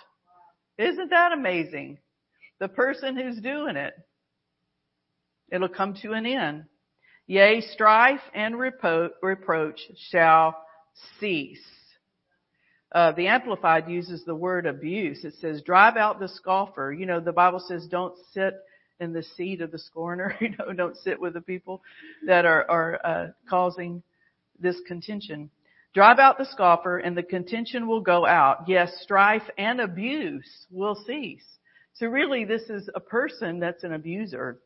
Isn't 0.77 1.09
that 1.09 1.33
amazing? 1.33 1.97
The 2.59 2.69
person 2.69 3.17
who's 3.17 3.41
doing 3.41 3.75
it. 3.75 3.93
It'll 5.51 5.69
come 5.69 5.95
to 6.01 6.13
an 6.13 6.25
end. 6.25 6.65
Yea, 7.27 7.61
strife 7.61 8.21
and 8.33 8.55
repro- 8.55 9.11
reproach 9.21 9.79
shall 10.09 10.55
cease. 11.19 11.61
Uh, 12.91 13.11
the 13.11 13.27
Amplified 13.27 13.87
uses 13.87 14.25
the 14.25 14.33
word 14.33 14.65
abuse. 14.65 15.23
It 15.23 15.35
says, 15.39 15.61
drive 15.61 15.95
out 15.95 16.19
the 16.19 16.27
scoffer. 16.27 16.91
You 16.91 17.05
know, 17.05 17.19
the 17.19 17.31
Bible 17.31 17.63
says 17.67 17.85
don't 17.85 18.17
sit 18.33 18.55
in 18.99 19.13
the 19.13 19.21
seat 19.21 19.61
of 19.61 19.71
the 19.71 19.79
scorner. 19.79 20.35
You 20.41 20.49
know, 20.57 20.73
don't 20.73 20.97
sit 20.97 21.19
with 21.21 21.33
the 21.33 21.41
people 21.41 21.83
that 22.25 22.45
are, 22.45 22.65
are 22.69 22.99
uh, 23.03 23.27
causing 23.47 24.01
this 24.59 24.77
contention. 24.87 25.51
Drive 25.93 26.19
out 26.19 26.37
the 26.37 26.45
scoffer 26.45 26.97
and 26.97 27.15
the 27.15 27.23
contention 27.23 27.87
will 27.87 28.01
go 28.01 28.25
out. 28.25 28.65
Yes, 28.67 28.91
strife 29.01 29.47
and 29.57 29.79
abuse 29.81 30.65
will 30.71 30.95
cease. 31.05 31.45
So 31.93 32.07
really 32.07 32.45
this 32.45 32.63
is 32.69 32.89
a 32.95 32.99
person 32.99 33.59
that's 33.59 33.83
an 33.83 33.93
abuser 33.93 34.59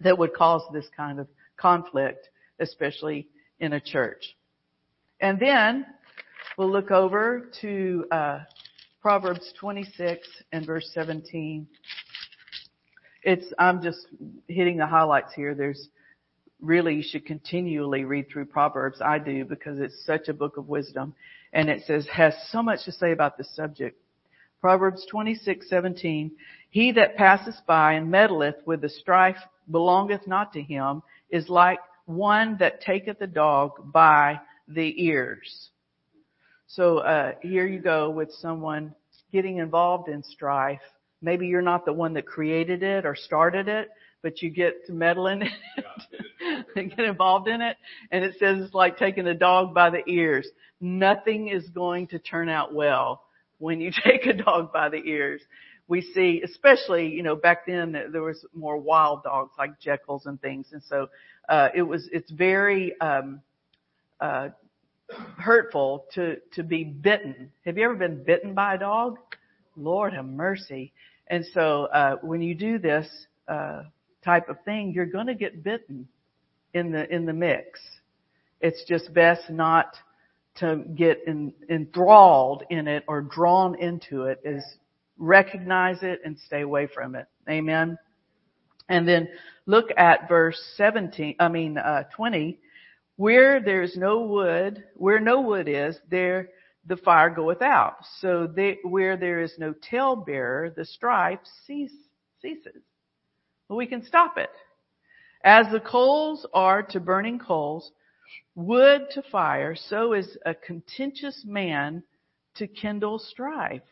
that 0.00 0.16
would 0.18 0.34
cause 0.34 0.62
this 0.72 0.86
kind 0.96 1.18
of 1.18 1.28
conflict, 1.56 2.28
especially 2.60 3.28
in 3.60 3.72
a 3.74 3.80
church. 3.80 4.36
And 5.20 5.40
then 5.40 5.86
we'll 6.58 6.70
look 6.70 6.90
over 6.90 7.50
to 7.62 8.06
uh, 8.10 8.40
Proverbs 9.00 9.52
26 9.58 10.26
and 10.52 10.66
verse 10.66 10.90
17. 10.92 11.66
It's 13.22 13.46
I'm 13.58 13.82
just 13.82 14.06
hitting 14.46 14.76
the 14.76 14.86
highlights 14.86 15.32
here. 15.34 15.54
There's 15.54 15.88
really 16.60 16.94
you 16.96 17.02
should 17.02 17.26
continually 17.26 18.04
read 18.04 18.28
through 18.30 18.46
Proverbs. 18.46 19.00
I 19.00 19.18
do 19.18 19.44
because 19.44 19.80
it's 19.80 20.04
such 20.04 20.28
a 20.28 20.34
book 20.34 20.56
of 20.56 20.68
wisdom, 20.68 21.14
and 21.52 21.68
it 21.68 21.84
says 21.86 22.06
has 22.12 22.34
so 22.50 22.62
much 22.62 22.84
to 22.84 22.92
say 22.92 23.12
about 23.12 23.36
this 23.36 23.54
subject. 23.54 23.98
Proverbs 24.60 25.06
26:17 25.12 26.30
He 26.70 26.92
that 26.92 27.16
passeth 27.16 27.56
by 27.66 27.94
and 27.94 28.12
meddleth 28.12 28.64
with 28.64 28.80
the 28.80 28.88
strife 28.88 29.38
belongeth 29.70 30.26
not 30.26 30.52
to 30.52 30.62
him 30.62 31.02
is 31.30 31.48
like 31.48 31.78
one 32.06 32.56
that 32.58 32.80
taketh 32.80 33.20
a 33.20 33.26
dog 33.26 33.92
by 33.92 34.40
the 34.68 34.94
ears. 35.04 35.70
So 36.66 36.98
uh, 36.98 37.32
here 37.42 37.66
you 37.66 37.80
go 37.80 38.10
with 38.10 38.30
someone 38.40 38.94
getting 39.32 39.58
involved 39.58 40.08
in 40.08 40.22
strife. 40.22 40.80
Maybe 41.22 41.46
you're 41.46 41.62
not 41.62 41.84
the 41.84 41.92
one 41.92 42.14
that 42.14 42.26
created 42.26 42.82
it 42.82 43.06
or 43.06 43.14
started 43.14 43.68
it, 43.68 43.88
but 44.22 44.42
you 44.42 44.50
get 44.50 44.86
to 44.86 44.92
meddle 44.92 45.28
in 45.28 45.42
it 45.42 45.52
and 46.76 46.94
get 46.94 47.04
involved 47.04 47.48
in 47.48 47.60
it. 47.60 47.76
And 48.10 48.24
it 48.24 48.34
says 48.38 48.58
it's 48.60 48.74
like 48.74 48.98
taking 48.98 49.26
a 49.26 49.34
dog 49.34 49.74
by 49.74 49.90
the 49.90 50.02
ears. 50.08 50.48
Nothing 50.80 51.48
is 51.48 51.68
going 51.68 52.08
to 52.08 52.18
turn 52.18 52.48
out 52.48 52.74
well 52.74 53.22
when 53.58 53.80
you 53.80 53.90
take 54.04 54.26
a 54.26 54.32
dog 54.32 54.72
by 54.72 54.88
the 54.88 55.02
ears 55.04 55.42
we 55.88 56.02
see, 56.02 56.42
especially, 56.44 57.08
you 57.08 57.22
know, 57.22 57.36
back 57.36 57.66
then 57.66 57.92
there 58.10 58.22
was 58.22 58.44
more 58.54 58.76
wild 58.76 59.22
dogs 59.22 59.52
like 59.58 59.78
jackals 59.80 60.26
and 60.26 60.40
things. 60.40 60.66
And 60.72 60.82
so, 60.88 61.08
uh, 61.48 61.68
it 61.74 61.82
was, 61.82 62.08
it's 62.12 62.30
very, 62.30 62.98
um, 63.00 63.40
uh, 64.20 64.48
hurtful 65.38 66.06
to, 66.14 66.36
to 66.54 66.62
be 66.64 66.82
bitten. 66.82 67.52
Have 67.64 67.78
you 67.78 67.84
ever 67.84 67.94
been 67.94 68.24
bitten 68.24 68.54
by 68.54 68.74
a 68.74 68.78
dog? 68.78 69.18
Lord 69.76 70.12
have 70.14 70.24
mercy. 70.24 70.92
And 71.28 71.44
so, 71.54 71.84
uh, 71.84 72.16
when 72.22 72.42
you 72.42 72.54
do 72.54 72.78
this, 72.78 73.08
uh, 73.46 73.82
type 74.26 74.48
of 74.48 74.60
thing, 74.64 74.92
you're 74.92 75.06
going 75.06 75.28
to 75.28 75.34
get 75.34 75.62
bitten 75.62 76.08
in 76.74 76.90
the, 76.92 77.08
in 77.14 77.24
the 77.24 77.32
mix. 77.32 77.80
It's 78.60 78.84
just 78.86 79.14
best 79.14 79.48
not 79.48 79.94
to 80.56 80.82
get 80.94 81.22
in, 81.26 81.52
enthralled 81.70 82.64
in 82.68 82.88
it 82.88 83.04
or 83.06 83.22
drawn 83.22 83.78
into 83.80 84.24
it 84.24 84.40
is 84.44 84.64
recognize 85.18 86.02
it 86.02 86.20
and 86.24 86.38
stay 86.38 86.62
away 86.62 86.86
from 86.86 87.14
it. 87.14 87.26
Amen. 87.48 87.98
And 88.88 89.06
then 89.06 89.28
look 89.66 89.88
at 89.96 90.28
verse 90.28 90.60
17, 90.76 91.36
I 91.40 91.48
mean, 91.48 91.78
uh, 91.78 92.04
20. 92.14 92.58
Where 93.16 93.60
there's 93.60 93.96
no 93.96 94.20
wood, 94.20 94.84
where 94.94 95.20
no 95.20 95.40
wood 95.40 95.68
is, 95.68 95.98
there 96.10 96.50
the 96.86 96.96
fire 96.98 97.30
goeth 97.30 97.62
out. 97.62 97.96
So 98.20 98.46
they, 98.46 98.78
where 98.82 99.16
there 99.16 99.40
is 99.40 99.54
no 99.58 99.72
talebearer, 99.72 100.70
the 100.76 100.84
strife 100.84 101.40
cease, 101.66 101.94
ceases. 102.40 102.82
Well, 103.68 103.78
we 103.78 103.86
can 103.86 104.04
stop 104.04 104.38
it. 104.38 104.50
As 105.42 105.66
the 105.72 105.80
coals 105.80 106.46
are 106.54 106.82
to 106.82 107.00
burning 107.00 107.38
coals, 107.38 107.90
wood 108.54 109.06
to 109.12 109.22
fire, 109.22 109.74
so 109.74 110.12
is 110.12 110.36
a 110.46 110.54
contentious 110.54 111.44
man 111.44 112.02
to 112.56 112.66
kindle 112.66 113.18
strife. 113.18 113.82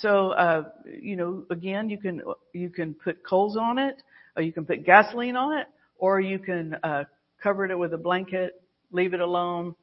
So, 0.00 0.30
uh, 0.30 0.64
you 1.00 1.16
know, 1.16 1.44
again, 1.50 1.88
you 1.88 1.98
can, 1.98 2.22
you 2.52 2.70
can 2.70 2.94
put 2.94 3.24
coals 3.24 3.56
on 3.56 3.78
it, 3.78 4.02
or 4.36 4.42
you 4.42 4.52
can 4.52 4.64
put 4.64 4.84
gasoline 4.84 5.36
on 5.36 5.58
it, 5.58 5.66
or 5.96 6.20
you 6.20 6.38
can, 6.38 6.76
uh, 6.82 7.04
cover 7.42 7.64
it 7.66 7.78
with 7.78 7.94
a 7.94 7.98
blanket, 7.98 8.60
leave 8.90 9.14
it 9.14 9.20
alone, 9.20 9.74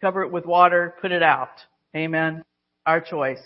cover 0.00 0.22
it 0.22 0.30
with 0.30 0.46
water, 0.46 0.94
put 1.00 1.10
it 1.10 1.22
out. 1.22 1.60
Amen. 1.96 2.44
Our 2.86 3.00
choice. 3.00 3.40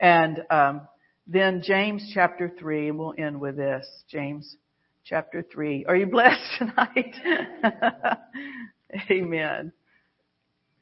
And, 0.00 0.42
um, 0.50 0.82
then 1.28 1.62
James 1.64 2.10
chapter 2.12 2.52
3, 2.58 2.88
and 2.88 2.98
we'll 2.98 3.14
end 3.16 3.40
with 3.40 3.56
this. 3.56 3.86
James 4.10 4.56
chapter 5.04 5.44
3. 5.52 5.84
Are 5.86 5.94
you 5.94 6.06
blessed 6.06 6.40
tonight? 6.58 7.14
Amen. 9.10 9.72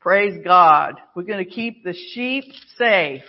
Praise 0.01 0.43
God. 0.43 0.95
We're 1.15 1.25
going 1.25 1.45
to 1.45 1.51
keep 1.51 1.85
the 1.85 1.93
sheep 1.93 2.45
safe. 2.79 3.21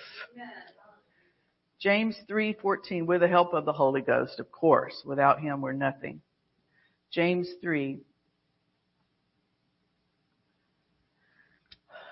James 1.81 2.15
3:14 2.29 3.05
with 3.05 3.19
the 3.19 3.27
help 3.27 3.53
of 3.53 3.65
the 3.65 3.73
Holy 3.73 4.01
Ghost, 4.01 4.39
of 4.39 4.49
course. 4.51 4.93
Without 5.05 5.41
him 5.41 5.60
we're 5.60 5.73
nothing. 5.73 6.21
James 7.12 7.49
3 7.62 7.99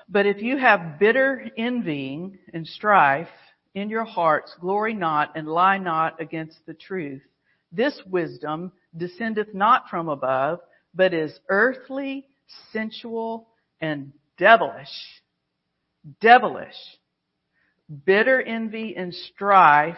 But 0.10 0.26
if 0.26 0.42
you 0.42 0.58
have 0.58 1.00
bitter 1.00 1.50
envying 1.58 2.40
and 2.54 2.68
strife 2.68 3.30
in 3.76 3.90
your 3.90 4.04
hearts, 4.04 4.54
glory 4.60 4.94
not 4.94 5.38
and 5.38 5.48
lie 5.48 5.78
not 5.78 6.20
against 6.20 6.66
the 6.66 6.74
truth. 6.74 7.22
This 7.72 7.98
wisdom 8.08 8.74
descendeth 8.98 9.54
not 9.54 9.88
from 9.90 10.10
above, 10.10 10.60
but 10.94 11.14
is 11.14 11.40
earthly, 11.48 12.28
sensual, 12.74 13.48
and 13.80 14.12
devilish. 14.40 14.90
Devilish. 16.22 16.76
Bitter 18.06 18.42
envy 18.42 18.96
and 18.96 19.14
strife 19.14 19.98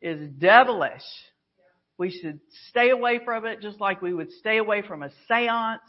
is 0.00 0.28
devilish. 0.38 1.02
We 1.98 2.10
should 2.10 2.40
stay 2.68 2.90
away 2.90 3.20
from 3.24 3.44
it 3.44 3.60
just 3.60 3.80
like 3.80 4.00
we 4.00 4.14
would 4.14 4.30
stay 4.32 4.58
away 4.58 4.82
from 4.82 5.02
a 5.02 5.10
seance 5.26 5.82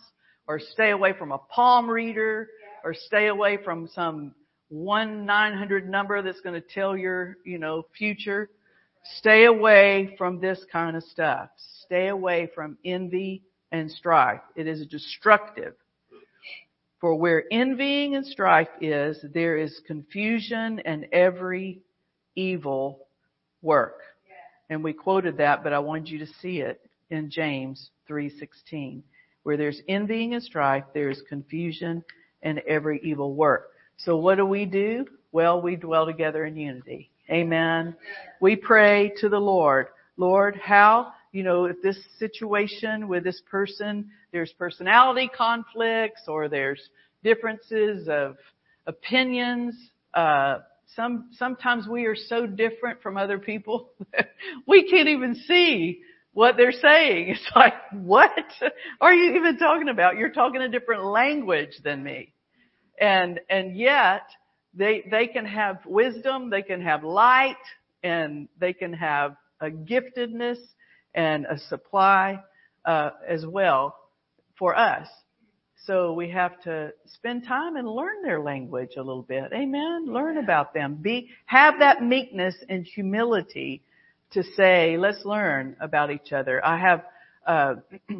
or 0.48 0.60
stay 0.60 0.90
away 0.90 1.14
from 1.14 1.32
a 1.32 1.38
palm 1.38 1.90
reader 1.90 2.50
or 2.84 2.94
stay 2.94 3.28
away 3.28 3.58
from 3.64 3.88
some 3.88 4.34
one 4.70 5.26
900 5.26 5.90
number 5.90 6.22
that's 6.22 6.42
going 6.42 6.60
to 6.60 6.68
tell 6.68 6.98
your, 6.98 7.38
you 7.46 7.60
know, 7.60 7.86
future. 7.98 8.50
Stay 9.18 9.46
away 9.46 10.16
from 10.18 10.40
this 10.40 10.64
kind 10.72 10.98
of 10.98 11.04
stuff. 11.04 11.50
Stay 11.86 12.08
away 12.08 12.50
from 12.54 12.78
envy 12.84 13.44
and 13.72 13.90
strife. 13.92 14.42
It 14.56 14.68
is 14.68 14.86
destructive. 14.88 15.74
For 17.00 17.16
where 17.16 17.46
envying 17.52 18.16
and 18.16 18.26
strife 18.26 18.70
is, 18.82 19.24
there 19.34 19.58
is 19.58 19.82
confusion 19.88 20.80
and 20.86 21.08
every 21.14 21.80
evil 22.36 23.08
work. 23.62 24.02
And 24.70 24.84
we 24.84 24.94
quoted 24.94 25.38
that, 25.38 25.64
but 25.64 25.74
I 25.74 25.80
wanted 25.80 26.10
you 26.10 26.20
to 26.20 26.28
see 26.28 26.60
it 26.60 26.82
in 27.10 27.30
James 27.30 27.92
3:16. 28.08 29.02
Where 29.44 29.58
there's 29.58 29.82
envying 29.88 30.34
and 30.34 30.44
strife, 30.44 30.84
there's 30.94 31.22
confusion 31.24 32.04
and 32.44 32.60
every 32.60 33.00
evil 33.02 33.34
work. 33.34 33.72
So 33.98 34.18
what 34.18 34.36
do 34.36 34.46
we 34.46 34.66
do? 34.66 35.06
Well, 35.32 35.62
we 35.62 35.76
dwell 35.76 36.06
together 36.06 36.46
in 36.46 36.56
unity. 36.56 37.10
Amen. 37.30 37.96
We 38.42 38.56
pray 38.56 39.14
to 39.18 39.30
the 39.30 39.40
Lord. 39.40 39.88
Lord, 40.18 40.56
how 40.58 41.14
you 41.32 41.44
know, 41.44 41.66
if 41.66 41.82
this 41.82 41.98
situation 42.18 43.08
with 43.08 43.24
this 43.24 43.42
person, 43.50 44.10
there's 44.32 44.52
personality 44.54 45.30
conflicts 45.36 46.22
or 46.28 46.50
there's 46.50 46.82
differences 47.24 48.08
of 48.10 48.38
opinions, 48.88 49.76
uh, 50.14 50.60
some, 50.96 51.30
sometimes 51.34 51.88
we 51.88 52.06
are 52.06 52.16
so 52.16 52.48
different 52.48 53.02
from 53.02 53.16
other 53.16 53.38
people 53.38 53.92
we 54.68 54.90
can't 54.90 55.08
even 55.08 55.36
see 55.36 56.02
what 56.34 56.58
they're 56.58 56.72
saying. 56.72 57.30
It's 57.30 57.52
like, 57.56 57.74
what 57.92 58.32
are 59.02 59.14
you 59.14 59.36
even 59.36 59.58
talking 59.58 59.90
about? 59.90 60.18
You're 60.18 60.32
talking 60.32 60.62
a 60.62 60.70
different 60.70 61.06
language 61.06 61.74
than 61.84 62.04
me. 62.04 62.34
And, 63.00 63.40
and 63.50 63.78
yet 63.78 64.24
they, 64.74 65.04
they 65.10 65.28
can 65.28 65.46
have 65.46 65.80
wisdom, 65.86 66.50
they 66.50 66.62
can 66.62 66.82
have 66.82 67.04
light, 67.04 67.56
and 68.04 68.48
they 68.60 68.74
can 68.74 68.94
have 68.94 69.36
a 69.62 69.70
giftedness 69.70 70.58
and 71.14 71.46
a 71.46 71.58
supply 71.58 72.44
uh, 72.86 73.12
as 73.28 73.46
well 73.46 73.96
for 74.58 74.76
us. 74.76 75.08
So 75.86 76.14
we 76.14 76.30
have 76.30 76.62
to 76.64 76.94
spend 77.06 77.48
time 77.48 77.76
and 77.76 77.88
learn 77.88 78.22
their 78.22 78.42
language 78.42 78.92
a 78.98 79.02
little 79.02 79.24
bit. 79.24 79.52
Amen. 79.54 80.06
Learn 80.08 80.38
about 80.38 80.74
them. 80.74 80.96
Be, 81.02 81.30
have 81.46 81.80
that 81.80 82.04
meekness 82.04 82.56
and 82.68 82.86
humility 82.86 83.82
to 84.32 84.44
say, 84.44 84.98
let's 84.98 85.26
learn 85.26 85.76
about 85.80 86.12
each 86.12 86.32
other. 86.32 86.64
I 86.64 86.78
have, 86.78 87.04
uh, 87.48 87.76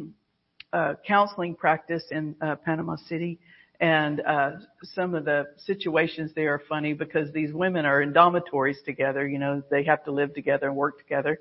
a 0.72 0.96
counseling 1.06 1.54
practice 1.54 2.04
in 2.10 2.34
uh, 2.40 2.56
Panama 2.56 2.96
City 3.08 3.38
and 3.80 4.20
uh, 4.20 4.52
some 4.94 5.14
of 5.14 5.24
the 5.24 5.48
situations 5.64 6.30
there 6.34 6.52
are 6.52 6.62
funny 6.68 6.92
because 6.92 7.32
these 7.32 7.52
women 7.52 7.86
are 7.86 8.02
in 8.02 8.12
dormitories 8.12 8.78
together. 8.84 9.26
You 9.26 9.38
know, 9.38 9.62
they 9.70 9.84
have 9.84 10.04
to 10.04 10.12
live 10.12 10.34
together 10.34 10.68
and 10.68 10.76
work 10.76 10.98
together 10.98 11.40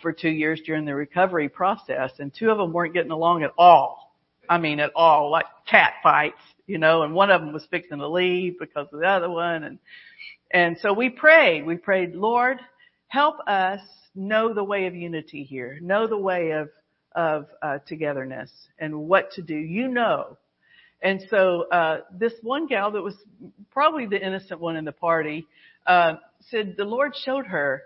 for 0.00 0.12
two 0.12 0.30
years 0.30 0.60
during 0.64 0.84
the 0.84 0.94
recovery 0.94 1.48
process, 1.48 2.12
and 2.18 2.32
two 2.32 2.50
of 2.50 2.58
them 2.58 2.72
weren't 2.72 2.94
getting 2.94 3.10
along 3.10 3.42
at 3.42 3.52
all. 3.58 4.14
I 4.48 4.58
mean, 4.58 4.80
at 4.80 4.92
all, 4.94 5.30
like 5.30 5.46
cat 5.68 5.94
fights, 6.02 6.40
you 6.66 6.78
know. 6.78 7.02
And 7.02 7.14
one 7.14 7.30
of 7.30 7.40
them 7.40 7.52
was 7.52 7.66
fixing 7.70 7.98
to 7.98 8.08
leave 8.08 8.58
because 8.58 8.88
of 8.92 9.00
the 9.00 9.06
other 9.06 9.30
one, 9.30 9.64
and 9.64 9.78
and 10.50 10.78
so 10.80 10.92
we 10.92 11.10
prayed. 11.10 11.64
We 11.64 11.76
prayed, 11.76 12.14
Lord, 12.14 12.58
help 13.08 13.36
us 13.46 13.80
know 14.14 14.52
the 14.52 14.64
way 14.64 14.86
of 14.86 14.94
unity 14.94 15.44
here, 15.44 15.78
know 15.80 16.06
the 16.06 16.18
way 16.18 16.50
of 16.52 16.68
of 17.14 17.46
uh, 17.62 17.78
togetherness 17.86 18.50
and 18.78 19.06
what 19.06 19.32
to 19.32 19.42
do. 19.42 19.56
You 19.56 19.88
know 19.88 20.38
and 21.02 21.20
so 21.28 21.68
uh, 21.70 21.98
this 22.16 22.32
one 22.42 22.68
gal 22.68 22.92
that 22.92 23.02
was 23.02 23.16
probably 23.70 24.06
the 24.06 24.24
innocent 24.24 24.60
one 24.60 24.76
in 24.76 24.84
the 24.84 24.92
party 24.92 25.46
uh, 25.86 26.14
said 26.48 26.76
the 26.76 26.84
Lord 26.84 27.14
showed 27.24 27.46
her, 27.46 27.82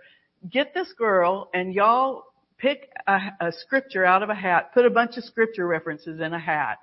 get 0.50 0.74
this 0.74 0.92
girl 0.98 1.50
and 1.54 1.74
y'all 1.74 2.24
pick 2.58 2.90
a, 3.06 3.18
a 3.40 3.52
scripture 3.52 4.04
out 4.04 4.22
of 4.22 4.30
a 4.30 4.34
hat, 4.34 4.72
put 4.74 4.86
a 4.86 4.90
bunch 4.90 5.16
of 5.16 5.24
scripture 5.24 5.66
references 5.66 6.20
in 6.20 6.32
a 6.32 6.38
hat, 6.38 6.78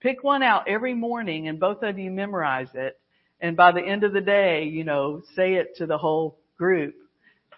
pick 0.00 0.22
one 0.22 0.42
out 0.42 0.68
every 0.68 0.94
morning, 0.94 1.48
and 1.48 1.60
both 1.60 1.82
of 1.82 1.98
you 1.98 2.10
memorize 2.10 2.68
it. 2.74 2.98
And 3.40 3.56
by 3.56 3.72
the 3.72 3.80
end 3.80 4.04
of 4.04 4.12
the 4.12 4.20
day, 4.20 4.64
you 4.64 4.84
know, 4.84 5.22
say 5.34 5.54
it 5.54 5.76
to 5.76 5.86
the 5.86 5.98
whole 5.98 6.38
group. 6.56 6.94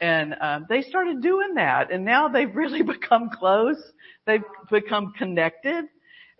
And 0.01 0.34
um, 0.40 0.66
they 0.68 0.82
started 0.82 1.22
doing 1.22 1.55
that, 1.55 1.92
and 1.92 2.05
now 2.05 2.28
they've 2.28 2.55
really 2.55 2.82
become 2.82 3.30
close. 3.30 3.80
They've 4.26 4.42
become 4.70 5.12
connected 5.16 5.84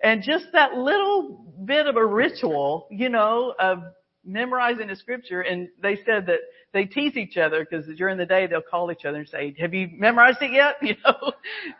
and 0.05 0.23
just 0.23 0.45
that 0.53 0.75
little 0.75 1.47
bit 1.65 1.87
of 1.87 1.97
a 1.97 2.05
ritual, 2.05 2.87
you 2.91 3.09
know, 3.09 3.55
of 3.59 3.79
memorizing 4.25 4.89
the 4.89 4.97
scripture. 4.97 5.41
And 5.41 5.68
they 5.83 5.97
said 6.07 6.27
that 6.27 6.41
they 6.72 6.85
tease 6.85 7.16
each 7.16 7.37
other 7.37 7.64
because 7.68 7.87
during 7.97 8.18
the 8.18 8.27
day 8.27 8.47
they'll 8.47 8.62
call 8.62 8.91
each 8.91 9.05
other 9.05 9.18
and 9.18 9.29
say, 9.29 9.55
have 9.59 9.75
you 9.75 9.89
memorized 9.93 10.39
it 10.43 10.53
yet? 10.53 10.77
You 10.83 10.95
know, 11.05 11.33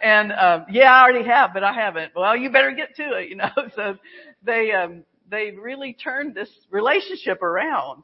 and, 0.03 0.33
um, 0.33 0.67
yeah, 0.71 0.93
I 0.93 1.03
already 1.03 1.27
have, 1.29 1.51
but 1.55 1.65
I 1.65 1.73
haven't. 1.73 2.13
Well, 2.15 2.37
you 2.37 2.51
better 2.51 2.73
get 2.73 2.97
to 2.97 3.19
it, 3.19 3.29
you 3.29 3.37
know, 3.37 3.51
so 3.77 3.97
they, 4.43 4.73
um, 4.73 5.05
they 5.31 5.53
really 5.53 5.95
turned 5.95 6.35
this 6.35 6.51
relationship 6.71 7.43
around. 7.43 8.03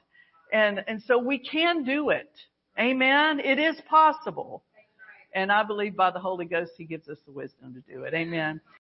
And, 0.53 0.83
and 0.89 1.03
so 1.03 1.19
we 1.19 1.39
can 1.39 1.85
do 1.85 2.11
it. 2.11 2.31
Amen. 2.79 3.41
It 3.41 3.59
is 3.59 3.77
possible. 3.89 4.63
And 5.35 5.53
I 5.53 5.63
believe 5.63 5.97
by 5.97 6.11
the 6.11 6.19
Holy 6.19 6.45
Ghost, 6.45 6.73
He 6.77 6.85
gives 6.85 7.09
us 7.09 7.19
the 7.27 7.33
wisdom 7.33 7.75
to 7.75 7.93
do 7.93 8.03
it. 8.05 8.15
Amen. 8.15 8.61